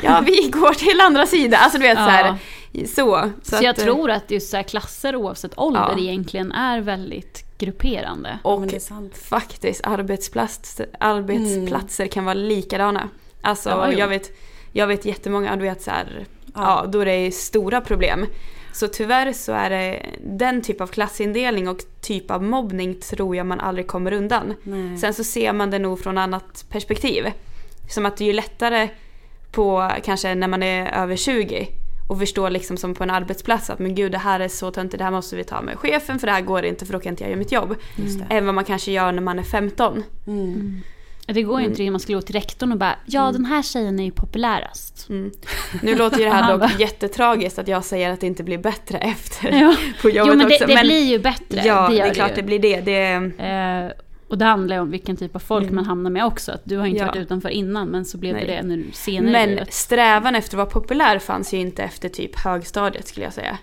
[0.04, 1.60] Ja vi går till andra sidan.
[1.64, 2.06] Alltså du vet Ja.
[2.06, 2.36] så här,
[2.86, 3.30] så.
[3.44, 6.00] Så, jag att, eh, tror att just så här klasser oavsett ålder Ja.
[6.00, 8.40] egentligen är väldigt grupperande.
[8.44, 9.18] Och men det är sant.
[9.18, 13.10] faktiskt arbetsplats, arbetsplatser kan vara likadana.
[13.42, 14.32] Alltså Ja, jag, vet,
[14.72, 16.26] jag vet jättemånga, du vet så här,
[16.64, 16.86] ja.
[16.88, 18.26] då det är stora problem.
[18.74, 23.46] Så tyvärr så är det den typ av klassindelning och typ av mobbning tror jag
[23.46, 24.54] man aldrig kommer undan.
[24.64, 24.98] Nej.
[24.98, 27.26] Sen så ser man det nog från annat perspektiv.
[27.90, 28.90] Som att det är ju lättare
[29.52, 31.68] på kanske när man är över 20
[32.10, 34.98] och förstå liksom som på en arbetsplats att men gud det här är så töntigt,
[34.98, 37.14] det här måste vi ta med chefen för det här går inte för då kan
[37.14, 37.76] inte jag göra mitt jobb.
[37.96, 38.36] Det.
[38.36, 40.04] Än vad man kanske gör när man är 15.
[40.28, 40.82] Mm.
[41.34, 43.62] Det går ju inte riktigt, man skulle gå till rektorn och bara ja den här
[43.64, 45.10] tjejen är ju populärast.
[45.10, 45.32] Mm.
[45.82, 48.98] Nu låter ju det här dock jättetragiskt att jag säger att det inte blir bättre
[48.98, 49.76] efter Ja.
[50.02, 50.68] på jobbet Jo men det, också.
[50.68, 51.62] det blir ju bättre.
[51.66, 52.36] Ja, det det, är klart ju.
[52.36, 52.82] det blir det.
[52.82, 53.10] det
[53.46, 53.92] Eh,
[54.28, 55.76] och det handlar ju om vilken typ av folk Mm.
[55.76, 56.52] man hamnar med också.
[56.52, 57.06] Att du har inte Ja.
[57.08, 58.46] varit utanför innan men så blev Nej.
[58.46, 59.74] det det nu senare men livet.
[59.74, 63.58] strävan efter att vara populär fanns ju inte efter typ högstadiet skulle jag säga.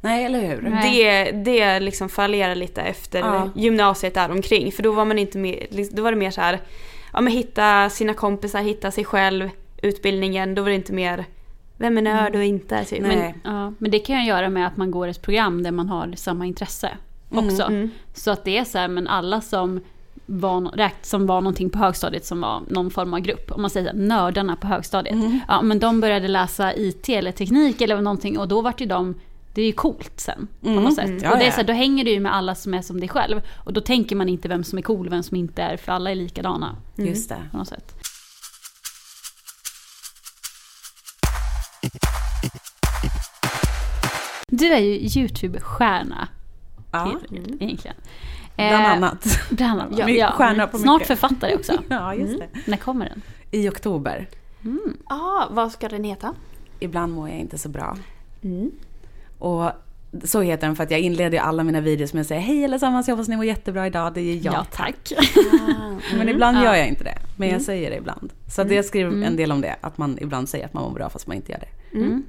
[0.00, 0.68] Nej, eller hur?
[0.70, 0.96] Nej.
[1.04, 3.50] Det, det liksom fallerar lite efter Ja.
[3.54, 4.72] gymnasiet där omkring.
[4.72, 6.60] För då var man inte mer, då var det mer så här,
[7.12, 9.50] ja men hitta sina kompisar, hitta sig själv,
[9.82, 10.54] utbildningen.
[10.54, 11.24] Då var det inte mer,
[11.76, 13.02] vem är nörd och inte typ.
[13.02, 15.88] Men, Ja, men det kan ju göra med att man går ett program där man
[15.88, 16.90] har samma intresse
[17.30, 17.62] också.
[17.62, 17.90] mm.
[18.14, 19.80] Så att det är så här, men alla som
[20.26, 23.50] var, som var någonting på högstadiet som var någon form av grupp.
[23.50, 25.16] Om man säger här, nördarna på högstadiet.
[25.48, 29.14] Ja men de började läsa IT eller teknik eller någonting och då vart ju de
[29.54, 30.84] det är ju coolt sen på Mm.
[30.84, 31.04] något sätt.
[31.04, 31.20] Mm.
[31.22, 33.00] Ja, och det är så här, då hänger du ju med alla som är som
[33.00, 33.40] dig själv.
[33.64, 35.92] Och då tänker man inte vem som är cool och vem som inte är för
[35.92, 37.42] alla är likadana Just det.
[37.50, 37.94] på något sätt.
[44.48, 46.28] Du är ju YouTube-stjärna
[46.92, 47.96] Ja, egentligen.
[48.56, 49.26] bland Eh, annat.
[49.50, 49.98] Bland annat.
[49.98, 51.18] Ja, Ja, stjärna på Snart mycket.
[51.20, 51.72] författare också.
[51.88, 52.48] Ja, just det.
[52.66, 53.22] När kommer den?
[53.50, 54.28] I oktober.
[55.06, 56.34] ah, vad ska den heta?
[56.80, 57.96] Ibland mår jag inte så bra.
[59.38, 59.70] Och
[60.24, 63.08] så heter den för att jag inleder alla mina videos med att säga hej allesammans,
[63.08, 64.14] jag hoppas ni mår jättebra idag.
[64.14, 64.66] Det är jag.
[64.72, 65.12] tack.
[66.18, 66.64] Men ibland Ja.
[66.64, 67.18] gör jag inte det.
[67.36, 68.32] Men jag säger det ibland.
[68.50, 69.76] Så att jag skriver en del om det.
[69.80, 71.96] Att man ibland säger att man mår bra fast man inte gör det.
[71.98, 72.24] Mm.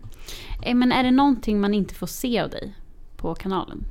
[0.66, 2.74] Eh, Men är det någonting man inte får se av dig
[3.18, 3.84] på kanalen?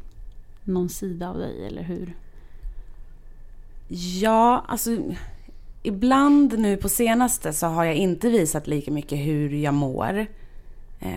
[0.65, 2.15] Någon sida av dig eller hur?
[4.21, 4.91] Ja, alltså
[5.83, 10.27] ibland nu på senaste så har jag inte visat lika mycket hur jag mår.
[11.01, 11.13] Eh,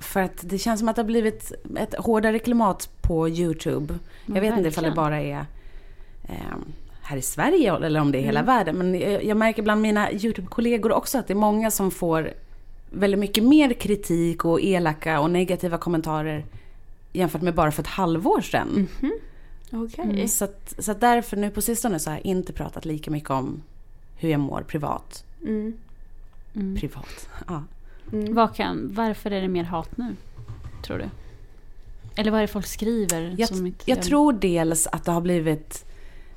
[0.00, 3.94] för att det känns som att det har blivit ett hårdare klimat på Youtube.
[4.26, 4.94] Ja, jag vet inte ifall det verkligen.
[4.94, 5.46] bara är
[6.28, 6.56] eh,
[7.02, 8.76] här i Sverige eller om det är hela världen.
[8.76, 12.30] Men jag, jag märker bland mina Youtube-kollegor också att det är många som får
[12.90, 16.44] väldigt mycket mer kritik och elaka och negativa kommentarer
[17.12, 18.88] jämfört med bara för ett halvår sedan.
[19.72, 20.04] Okej.
[20.04, 23.10] Mm, Så, att, så att därför nu på sistone så har jag inte pratat lika
[23.10, 23.62] mycket om
[24.16, 25.24] hur jag mår privat.
[25.42, 26.76] Mm.
[26.76, 27.62] Privat, ja.
[28.10, 30.16] Vad kan, varför är det mer hat nu?
[30.82, 31.04] Tror du?
[32.16, 33.34] Eller vad är det folk skriver?
[33.38, 35.84] Jag, som inte jag tror dels att det har blivit...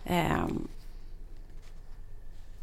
[0.06, 0.68] ehm,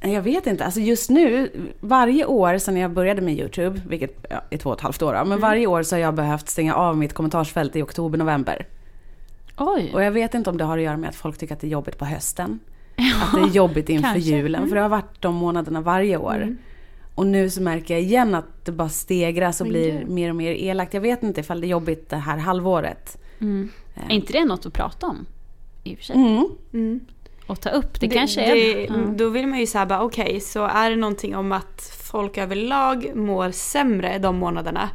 [0.00, 4.42] jag vet inte, alltså just nu, varje år sedan jag började med YouTube, vilket ja,
[4.50, 6.96] är två och ett halvt år men varje år så har jag behövt stänga av
[6.96, 8.66] mitt kommentarsfält i oktober, november.
[9.56, 9.90] Oj.
[9.94, 11.66] Och jag vet inte om det har att göra med att folk tycker att det
[11.66, 12.58] är jobbigt på hösten.
[13.22, 14.30] att det är jobbigt inför kanske.
[14.30, 14.40] Mm.
[14.40, 16.56] julen, för det har varit de månaderna varje år.
[17.14, 20.08] Och nu så märker jag igen att det bara stegras och Men blir gud.
[20.08, 20.94] mer och mer elakt.
[20.94, 23.18] Jag vet inte ifall det är jobbigt det här halvåret.
[23.40, 23.68] Mm.
[24.08, 25.26] Är inte det något att prata om?
[25.84, 26.16] I och för sig.
[26.16, 26.48] Mm.
[26.72, 27.00] Mm.
[27.46, 28.00] Och ta upp.
[28.00, 28.94] Det, Det- kanske är det, Ja.
[29.16, 33.12] Då vill man ju säga bara okej, så är det någonting om att folk överlag
[33.16, 34.90] mår sämre de månaderna.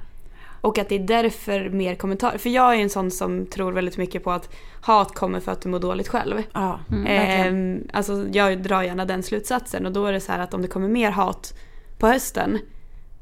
[0.62, 2.38] Och att det är därför mer kommentarer.
[2.38, 4.50] För jag är en sån som tror väldigt mycket på att
[4.82, 6.44] hat kommer för att du mår dåligt själv.
[6.54, 7.76] Ja, verkligen.
[7.76, 10.62] Ehm, alltså jag drar gärna den slutsatsen och då är det så här att om
[10.62, 11.54] det kommer mer hat
[11.98, 12.60] på hösten.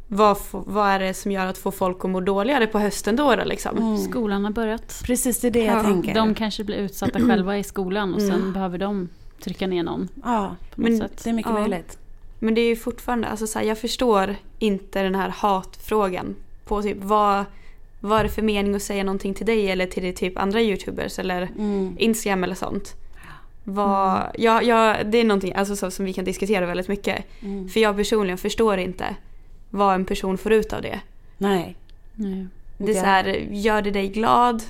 [0.07, 3.35] Vad, vad är det som gör att få folk att må dåligare på hösten då,
[3.35, 3.77] då liksom?
[3.77, 3.97] Mm.
[3.97, 5.01] Skolan har börjat.
[5.05, 6.13] Precis, det är det jag Ja, tänker.
[6.13, 8.53] De kanske blir utsatta själva i skolan och sen Mm.
[8.53, 9.09] behöver de
[9.43, 11.21] trycka ner någon Ja, på något Men- sätt.
[11.23, 11.59] det är mycket Ja.
[11.59, 11.97] möjligt.
[12.39, 16.35] Men det är ju fortfarande, alltså så här, jag förstår inte den här hatfrågan.
[16.65, 17.45] På typ vad,
[17.99, 21.19] vad är det för mening att säga någonting till dig eller till typ andra youtubers
[21.19, 21.95] eller Mm.
[21.99, 22.95] Instagram eller sånt.
[23.63, 27.25] Vad, ja, ja, det är någonting alltså, så, som vi kan diskutera väldigt mycket.
[27.41, 27.69] Mm.
[27.69, 29.15] För jag personligen förstår inte
[29.69, 30.99] vad en person får ut av det.
[31.37, 31.75] Nej.
[32.15, 32.47] Nej.
[32.77, 34.63] Det är så här, gör det dig glad?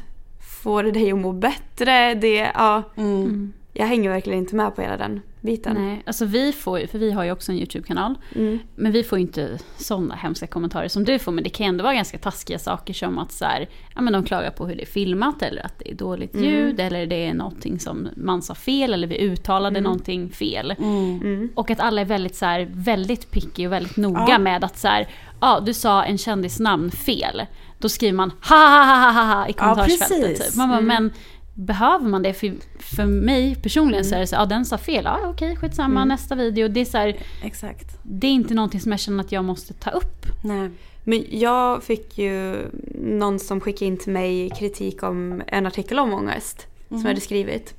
[0.63, 2.13] Får det dig att må bättre?
[2.13, 3.53] Det, ja, Mm.
[3.75, 3.83] Mm.
[3.83, 5.77] jag hänger verkligen inte med på hela den biten.
[5.79, 8.15] Nej, alltså vi får ju, för vi har ju också en YouTube-kanal.
[8.35, 8.59] Mm.
[8.75, 11.31] Men vi får ju inte sådana hemska kommentarer som du får.
[11.31, 14.23] Men det kan ändå vara ganska taskiga saker som att så här, ja, men de
[14.23, 16.45] klagar på hur det är filmat eller att det är dåligt Mm.
[16.45, 19.83] ljud eller det är någonting som man sa fel eller vi uttalade Mm.
[19.83, 20.71] någonting fel.
[20.79, 21.21] Mm.
[21.21, 21.49] Mm.
[21.55, 24.37] Och att alla är väldigt, så här, väldigt picky och väldigt noga Ja.
[24.39, 25.07] med att så här,
[25.41, 27.45] ja du sa en kändisnamn fel.
[27.79, 30.09] Då skriver man ha ha ha ha ha i kommentarsfältet.
[30.27, 30.47] precis.
[30.47, 30.57] typ.
[30.57, 30.87] Man bara, Mm.
[30.87, 31.11] men
[31.53, 32.33] behöver man det?
[32.33, 35.99] För, för mig personligen så är det så ja den sa fel, ja okej skitsamma
[36.01, 36.07] Mm.
[36.07, 36.67] nästa video.
[36.67, 37.97] Det är så här, Exakt.
[38.03, 40.25] det är inte någonting som jag känner att jag måste ta upp.
[40.43, 40.69] Nej.
[41.03, 42.57] Men jag fick ju
[43.01, 47.21] någon som skickade in till mig kritik om en artikel om ångest som jag hade
[47.21, 47.73] skrivit.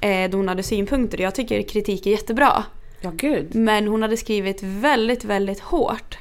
[0.00, 2.64] Eh, då hon hade synpunkter och jag tycker kritik är jättebra.
[3.00, 3.54] Ja, gud.
[3.54, 6.18] Men hon hade skrivit väldigt, väldigt hårt.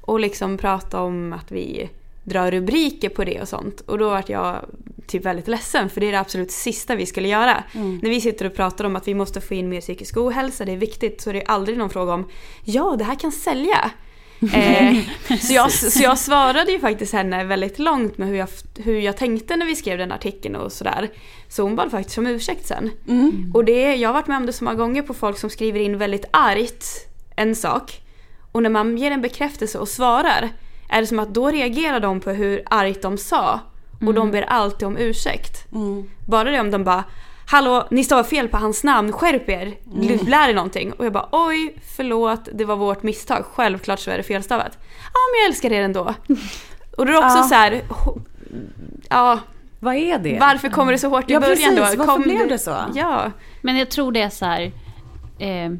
[0.00, 1.88] Och liksom prata om att vi
[2.28, 3.80] drar rubriker på det och sånt.
[3.80, 4.64] Och då vart jag
[5.06, 7.64] typ väldigt ledsen för det är det absolut sista vi skulle göra.
[7.72, 7.98] Mm.
[8.02, 10.72] När vi sitter och pratar om att vi måste få in mer psykisk ohälsa, det
[10.72, 12.28] är viktigt, så är det aldrig någon fråga om
[12.64, 13.90] ja, det här kan sälja.
[14.54, 14.96] eh,
[15.40, 19.16] så, jag, så jag svarade ju faktiskt henne väldigt långt med hur jag, hur jag
[19.16, 21.10] tänkte när vi skrev den artikeln och sådär.
[21.48, 22.90] Så hon bad faktiskt om ursäkt sen.
[23.08, 23.50] Mm.
[23.54, 25.80] Och det, jag har varit med om det så många gånger på folk som skriver
[25.80, 26.84] in väldigt argt
[27.36, 28.00] en sak.
[28.52, 30.50] Och när man ger en bekräftelse och svarar
[30.88, 33.60] är det som att då reagerar de på hur argt de sa.
[34.06, 35.72] Och de ber alltid om ursäkt.
[35.72, 36.10] Mm.
[36.26, 37.04] Bara det om de bara
[37.50, 39.74] Hallå, ni stavar fel på hans namn, skärp er!
[39.92, 40.18] Mm.
[40.26, 40.92] Lär er någonting.
[40.92, 43.44] Och jag bara oj, förlåt, det var vårt misstag.
[43.54, 44.78] Självklart så är det felstavat.
[45.14, 46.14] Ja, men jag älskar er ändå.
[46.96, 47.42] Och då är det också Ja.
[47.42, 47.82] så här,
[49.08, 49.38] ja,
[49.80, 50.38] Vad är det?
[50.40, 51.76] varför kommer det så hårt i Ja, början precis.
[51.76, 51.82] då?
[51.82, 52.76] Varför Kom blev det så?
[52.94, 53.30] Ja.
[53.62, 54.72] Men jag tror det är så här,
[55.38, 55.72] eh,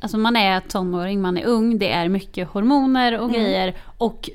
[0.00, 4.30] alltså man är tonåring, man är ung, det är mycket hormoner och grejer och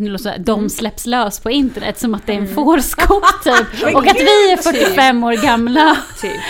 [0.00, 2.54] nu låter det så här, de släpps lös på internet som att det är en
[2.54, 3.94] fårskock typ.
[3.94, 6.40] Och att vi är 45 år gamla Typ.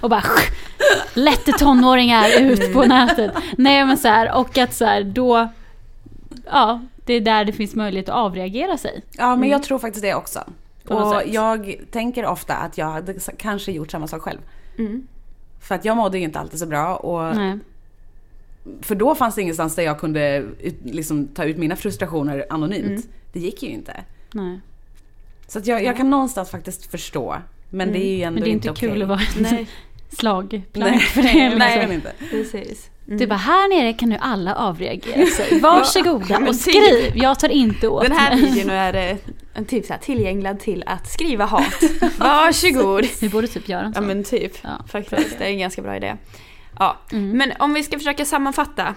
[0.00, 0.24] och bara
[1.14, 3.32] lätte tonåringar ut på nätet.
[3.58, 5.48] Nej men så här, och att så här, då,
[6.46, 9.02] ja, det är där det finns möjlighet att avreagera sig.
[9.12, 10.44] Ja, men jag tror faktiskt det också.
[10.88, 11.32] Och sätt.
[11.32, 14.40] jag tänker ofta att jag hade kanske gjort samma sak själv.
[14.78, 15.06] Mm.
[15.60, 16.96] För att jag mådde ju inte alltid så bra.
[16.96, 17.58] Och Nej.
[18.82, 22.86] För då fanns det ingenstans där jag kunde ut, liksom, ta ut mina frustrationer anonymt.
[22.86, 23.02] Mm.
[23.32, 24.04] Det gick ju inte.
[24.32, 24.60] Nej.
[25.46, 27.36] Så att jag, jag kan någonstans faktiskt förstå.
[27.70, 28.88] Men det är ju ändå Men det är inte okej.
[28.90, 29.66] kul att vara Nej,
[30.18, 31.28] slagplank Nej, för det.
[31.32, 31.58] nej, liksom.
[31.58, 32.12] verkligen inte.
[32.30, 32.88] precis.
[33.06, 33.18] Mm.
[33.18, 35.60] Du bara, här nere kan nu alla avreagera sig.
[35.60, 37.12] Varsågoda Ja, och skriv.
[37.16, 39.16] Jag tar inte åt Den här videon är eh,
[39.54, 41.82] en typ så här tillgänglad till att skriva hat.
[42.18, 43.06] Varsågod!
[43.20, 44.06] Vi borde typ göra en Ja sån.
[44.06, 44.70] men typ, Ja.
[44.88, 45.38] faktiskt.
[45.38, 46.16] Det är en ganska bra idé.
[46.82, 47.30] Ja, Mm.
[47.38, 48.94] men om vi ska försöka sammanfatta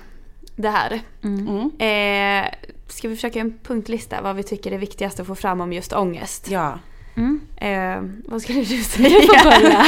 [0.55, 1.01] det här.
[1.23, 1.47] Mm.
[1.47, 2.43] Mm.
[2.45, 2.51] Eh,
[2.87, 5.93] ska vi försöka en punktlista vad vi tycker är viktigast att få fram om just
[5.93, 6.47] ångest?
[6.49, 6.79] Ja.
[7.15, 7.41] Mm.
[7.57, 9.09] Eh, vad skulle du säga?
[9.09, 9.85] Du får börja.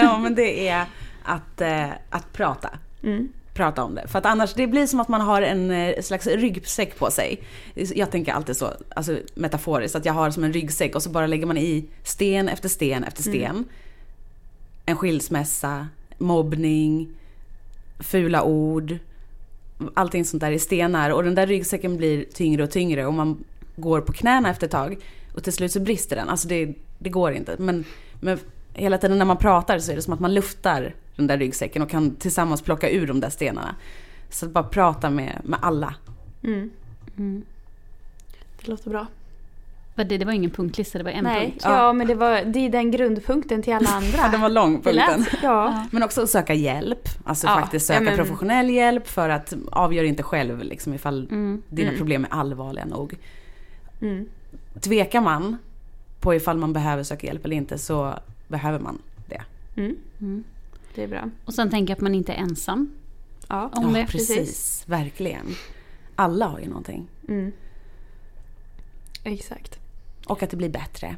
[0.02, 0.84] ja, men det är
[1.22, 2.70] att, eh, att prata.
[3.02, 3.28] Mm.
[3.54, 4.08] prata om det.
[4.08, 7.42] För att annars, det blir som att man har en eh, slags ryggsäck på sig.
[7.74, 11.26] Jag tänker alltid så, alltså metaforiskt, att jag har som en ryggsäck och så bara
[11.26, 13.64] lägger man i sten efter sten efter sten.
[14.86, 15.88] En skilsmässa,
[16.18, 17.08] mobbning,
[17.98, 18.98] fula ord,
[19.94, 21.10] allting sånt där i stenar.
[21.10, 23.44] Och den där ryggsäcken blir tyngre och tyngre och man
[23.76, 24.96] går på knäna efter ett tag.
[25.34, 26.28] Och till slut så brister den.
[26.28, 27.56] Alltså det, det går inte.
[27.58, 27.84] Men,
[28.20, 28.38] men
[28.74, 31.82] hela tiden när man pratar så är det som att man luftar den där ryggsäcken
[31.82, 33.74] och kan tillsammans plocka ur de där stenarna.
[34.30, 35.94] Så att bara prata med, med alla.
[36.42, 36.70] Mm.
[37.16, 37.44] Mm.
[38.60, 39.06] Det låter bra.
[39.98, 41.60] Vad Det, det var ingen punktlista, det var en Nej, punkt.
[41.64, 44.08] ja, men det, var, det är den grundpunkten till alla andra.
[44.18, 45.24] Ja, den var lång lät- punkten.
[45.42, 45.86] Ja.
[45.90, 47.08] Men också att söka hjälp.
[47.24, 51.26] Alltså Ja, faktiskt söka ja, men- professionell hjälp för att avgöra inte själv liksom ifall
[51.68, 51.96] dina Mm.
[51.98, 53.14] problem är allvarliga nog.
[54.00, 54.28] Mm.
[54.80, 55.56] Tvekar man
[56.20, 58.14] på ifall man behöver söka hjälp eller inte så
[58.48, 59.42] behöver man det.
[59.76, 60.44] Mm.
[60.94, 61.30] Det är bra.
[61.44, 62.90] Och sen tänker jag att man inte är ensam.
[63.48, 64.06] Ja, Om det.
[64.06, 64.82] precis.
[64.86, 65.46] Verkligen.
[66.16, 67.08] Alla har ju någonting.
[67.28, 67.52] Mm.
[69.24, 69.77] Exakt.
[70.28, 71.16] Och att det blir bättre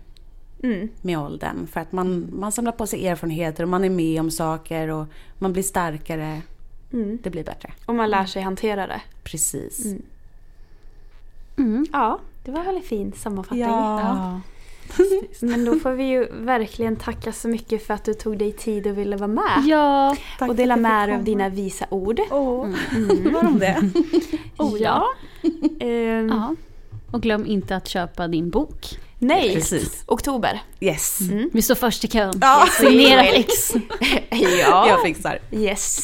[0.62, 0.88] Mm.
[1.02, 1.66] med åldern.
[1.66, 5.06] För att man, man samlar på sig erfarenheter och man är med om saker och
[5.38, 6.42] man blir starkare.
[6.92, 7.18] Mm.
[7.22, 7.72] Det blir bättre.
[7.86, 9.00] Och man lär sig hantera det.
[9.22, 9.86] Precis.
[11.56, 11.86] Mm.
[11.92, 13.60] Ja, det var väl en fin sammanfattning.
[13.60, 14.40] Ja.
[15.40, 18.86] Men då får vi ju verkligen tacka så mycket för att du tog dig tid
[18.86, 19.62] och ville vara med.
[19.64, 20.16] Ja.
[20.40, 22.20] och dela med dig av dina visa ord.
[22.30, 22.58] Åh,
[23.32, 23.90] var de det?
[24.58, 25.06] Oh ja.
[25.80, 26.54] Ehm, ja.
[27.12, 28.86] Och glöm inte att köpa din bok.
[29.18, 30.02] Nej, Precis.
[30.06, 30.62] oktober.
[30.80, 31.18] Yes.
[31.52, 32.32] Vi står först i kön.
[32.40, 32.66] Ja.
[32.80, 33.72] Signera X.
[34.30, 34.88] Ja.
[34.88, 35.38] Jag fixar.
[35.52, 36.02] Yes.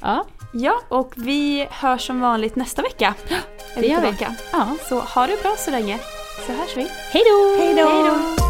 [0.00, 0.24] Ja.
[0.52, 3.14] Ja, och vi hörs som vanligt nästa vecka.
[3.76, 4.06] Är det gör vi.
[4.16, 4.34] tillbaka.
[4.52, 4.76] ja.
[4.88, 5.98] Så ha det bra så länge.
[6.46, 6.86] Så hörs vi.
[7.12, 7.64] Hej då!
[7.64, 8.49] Hej då!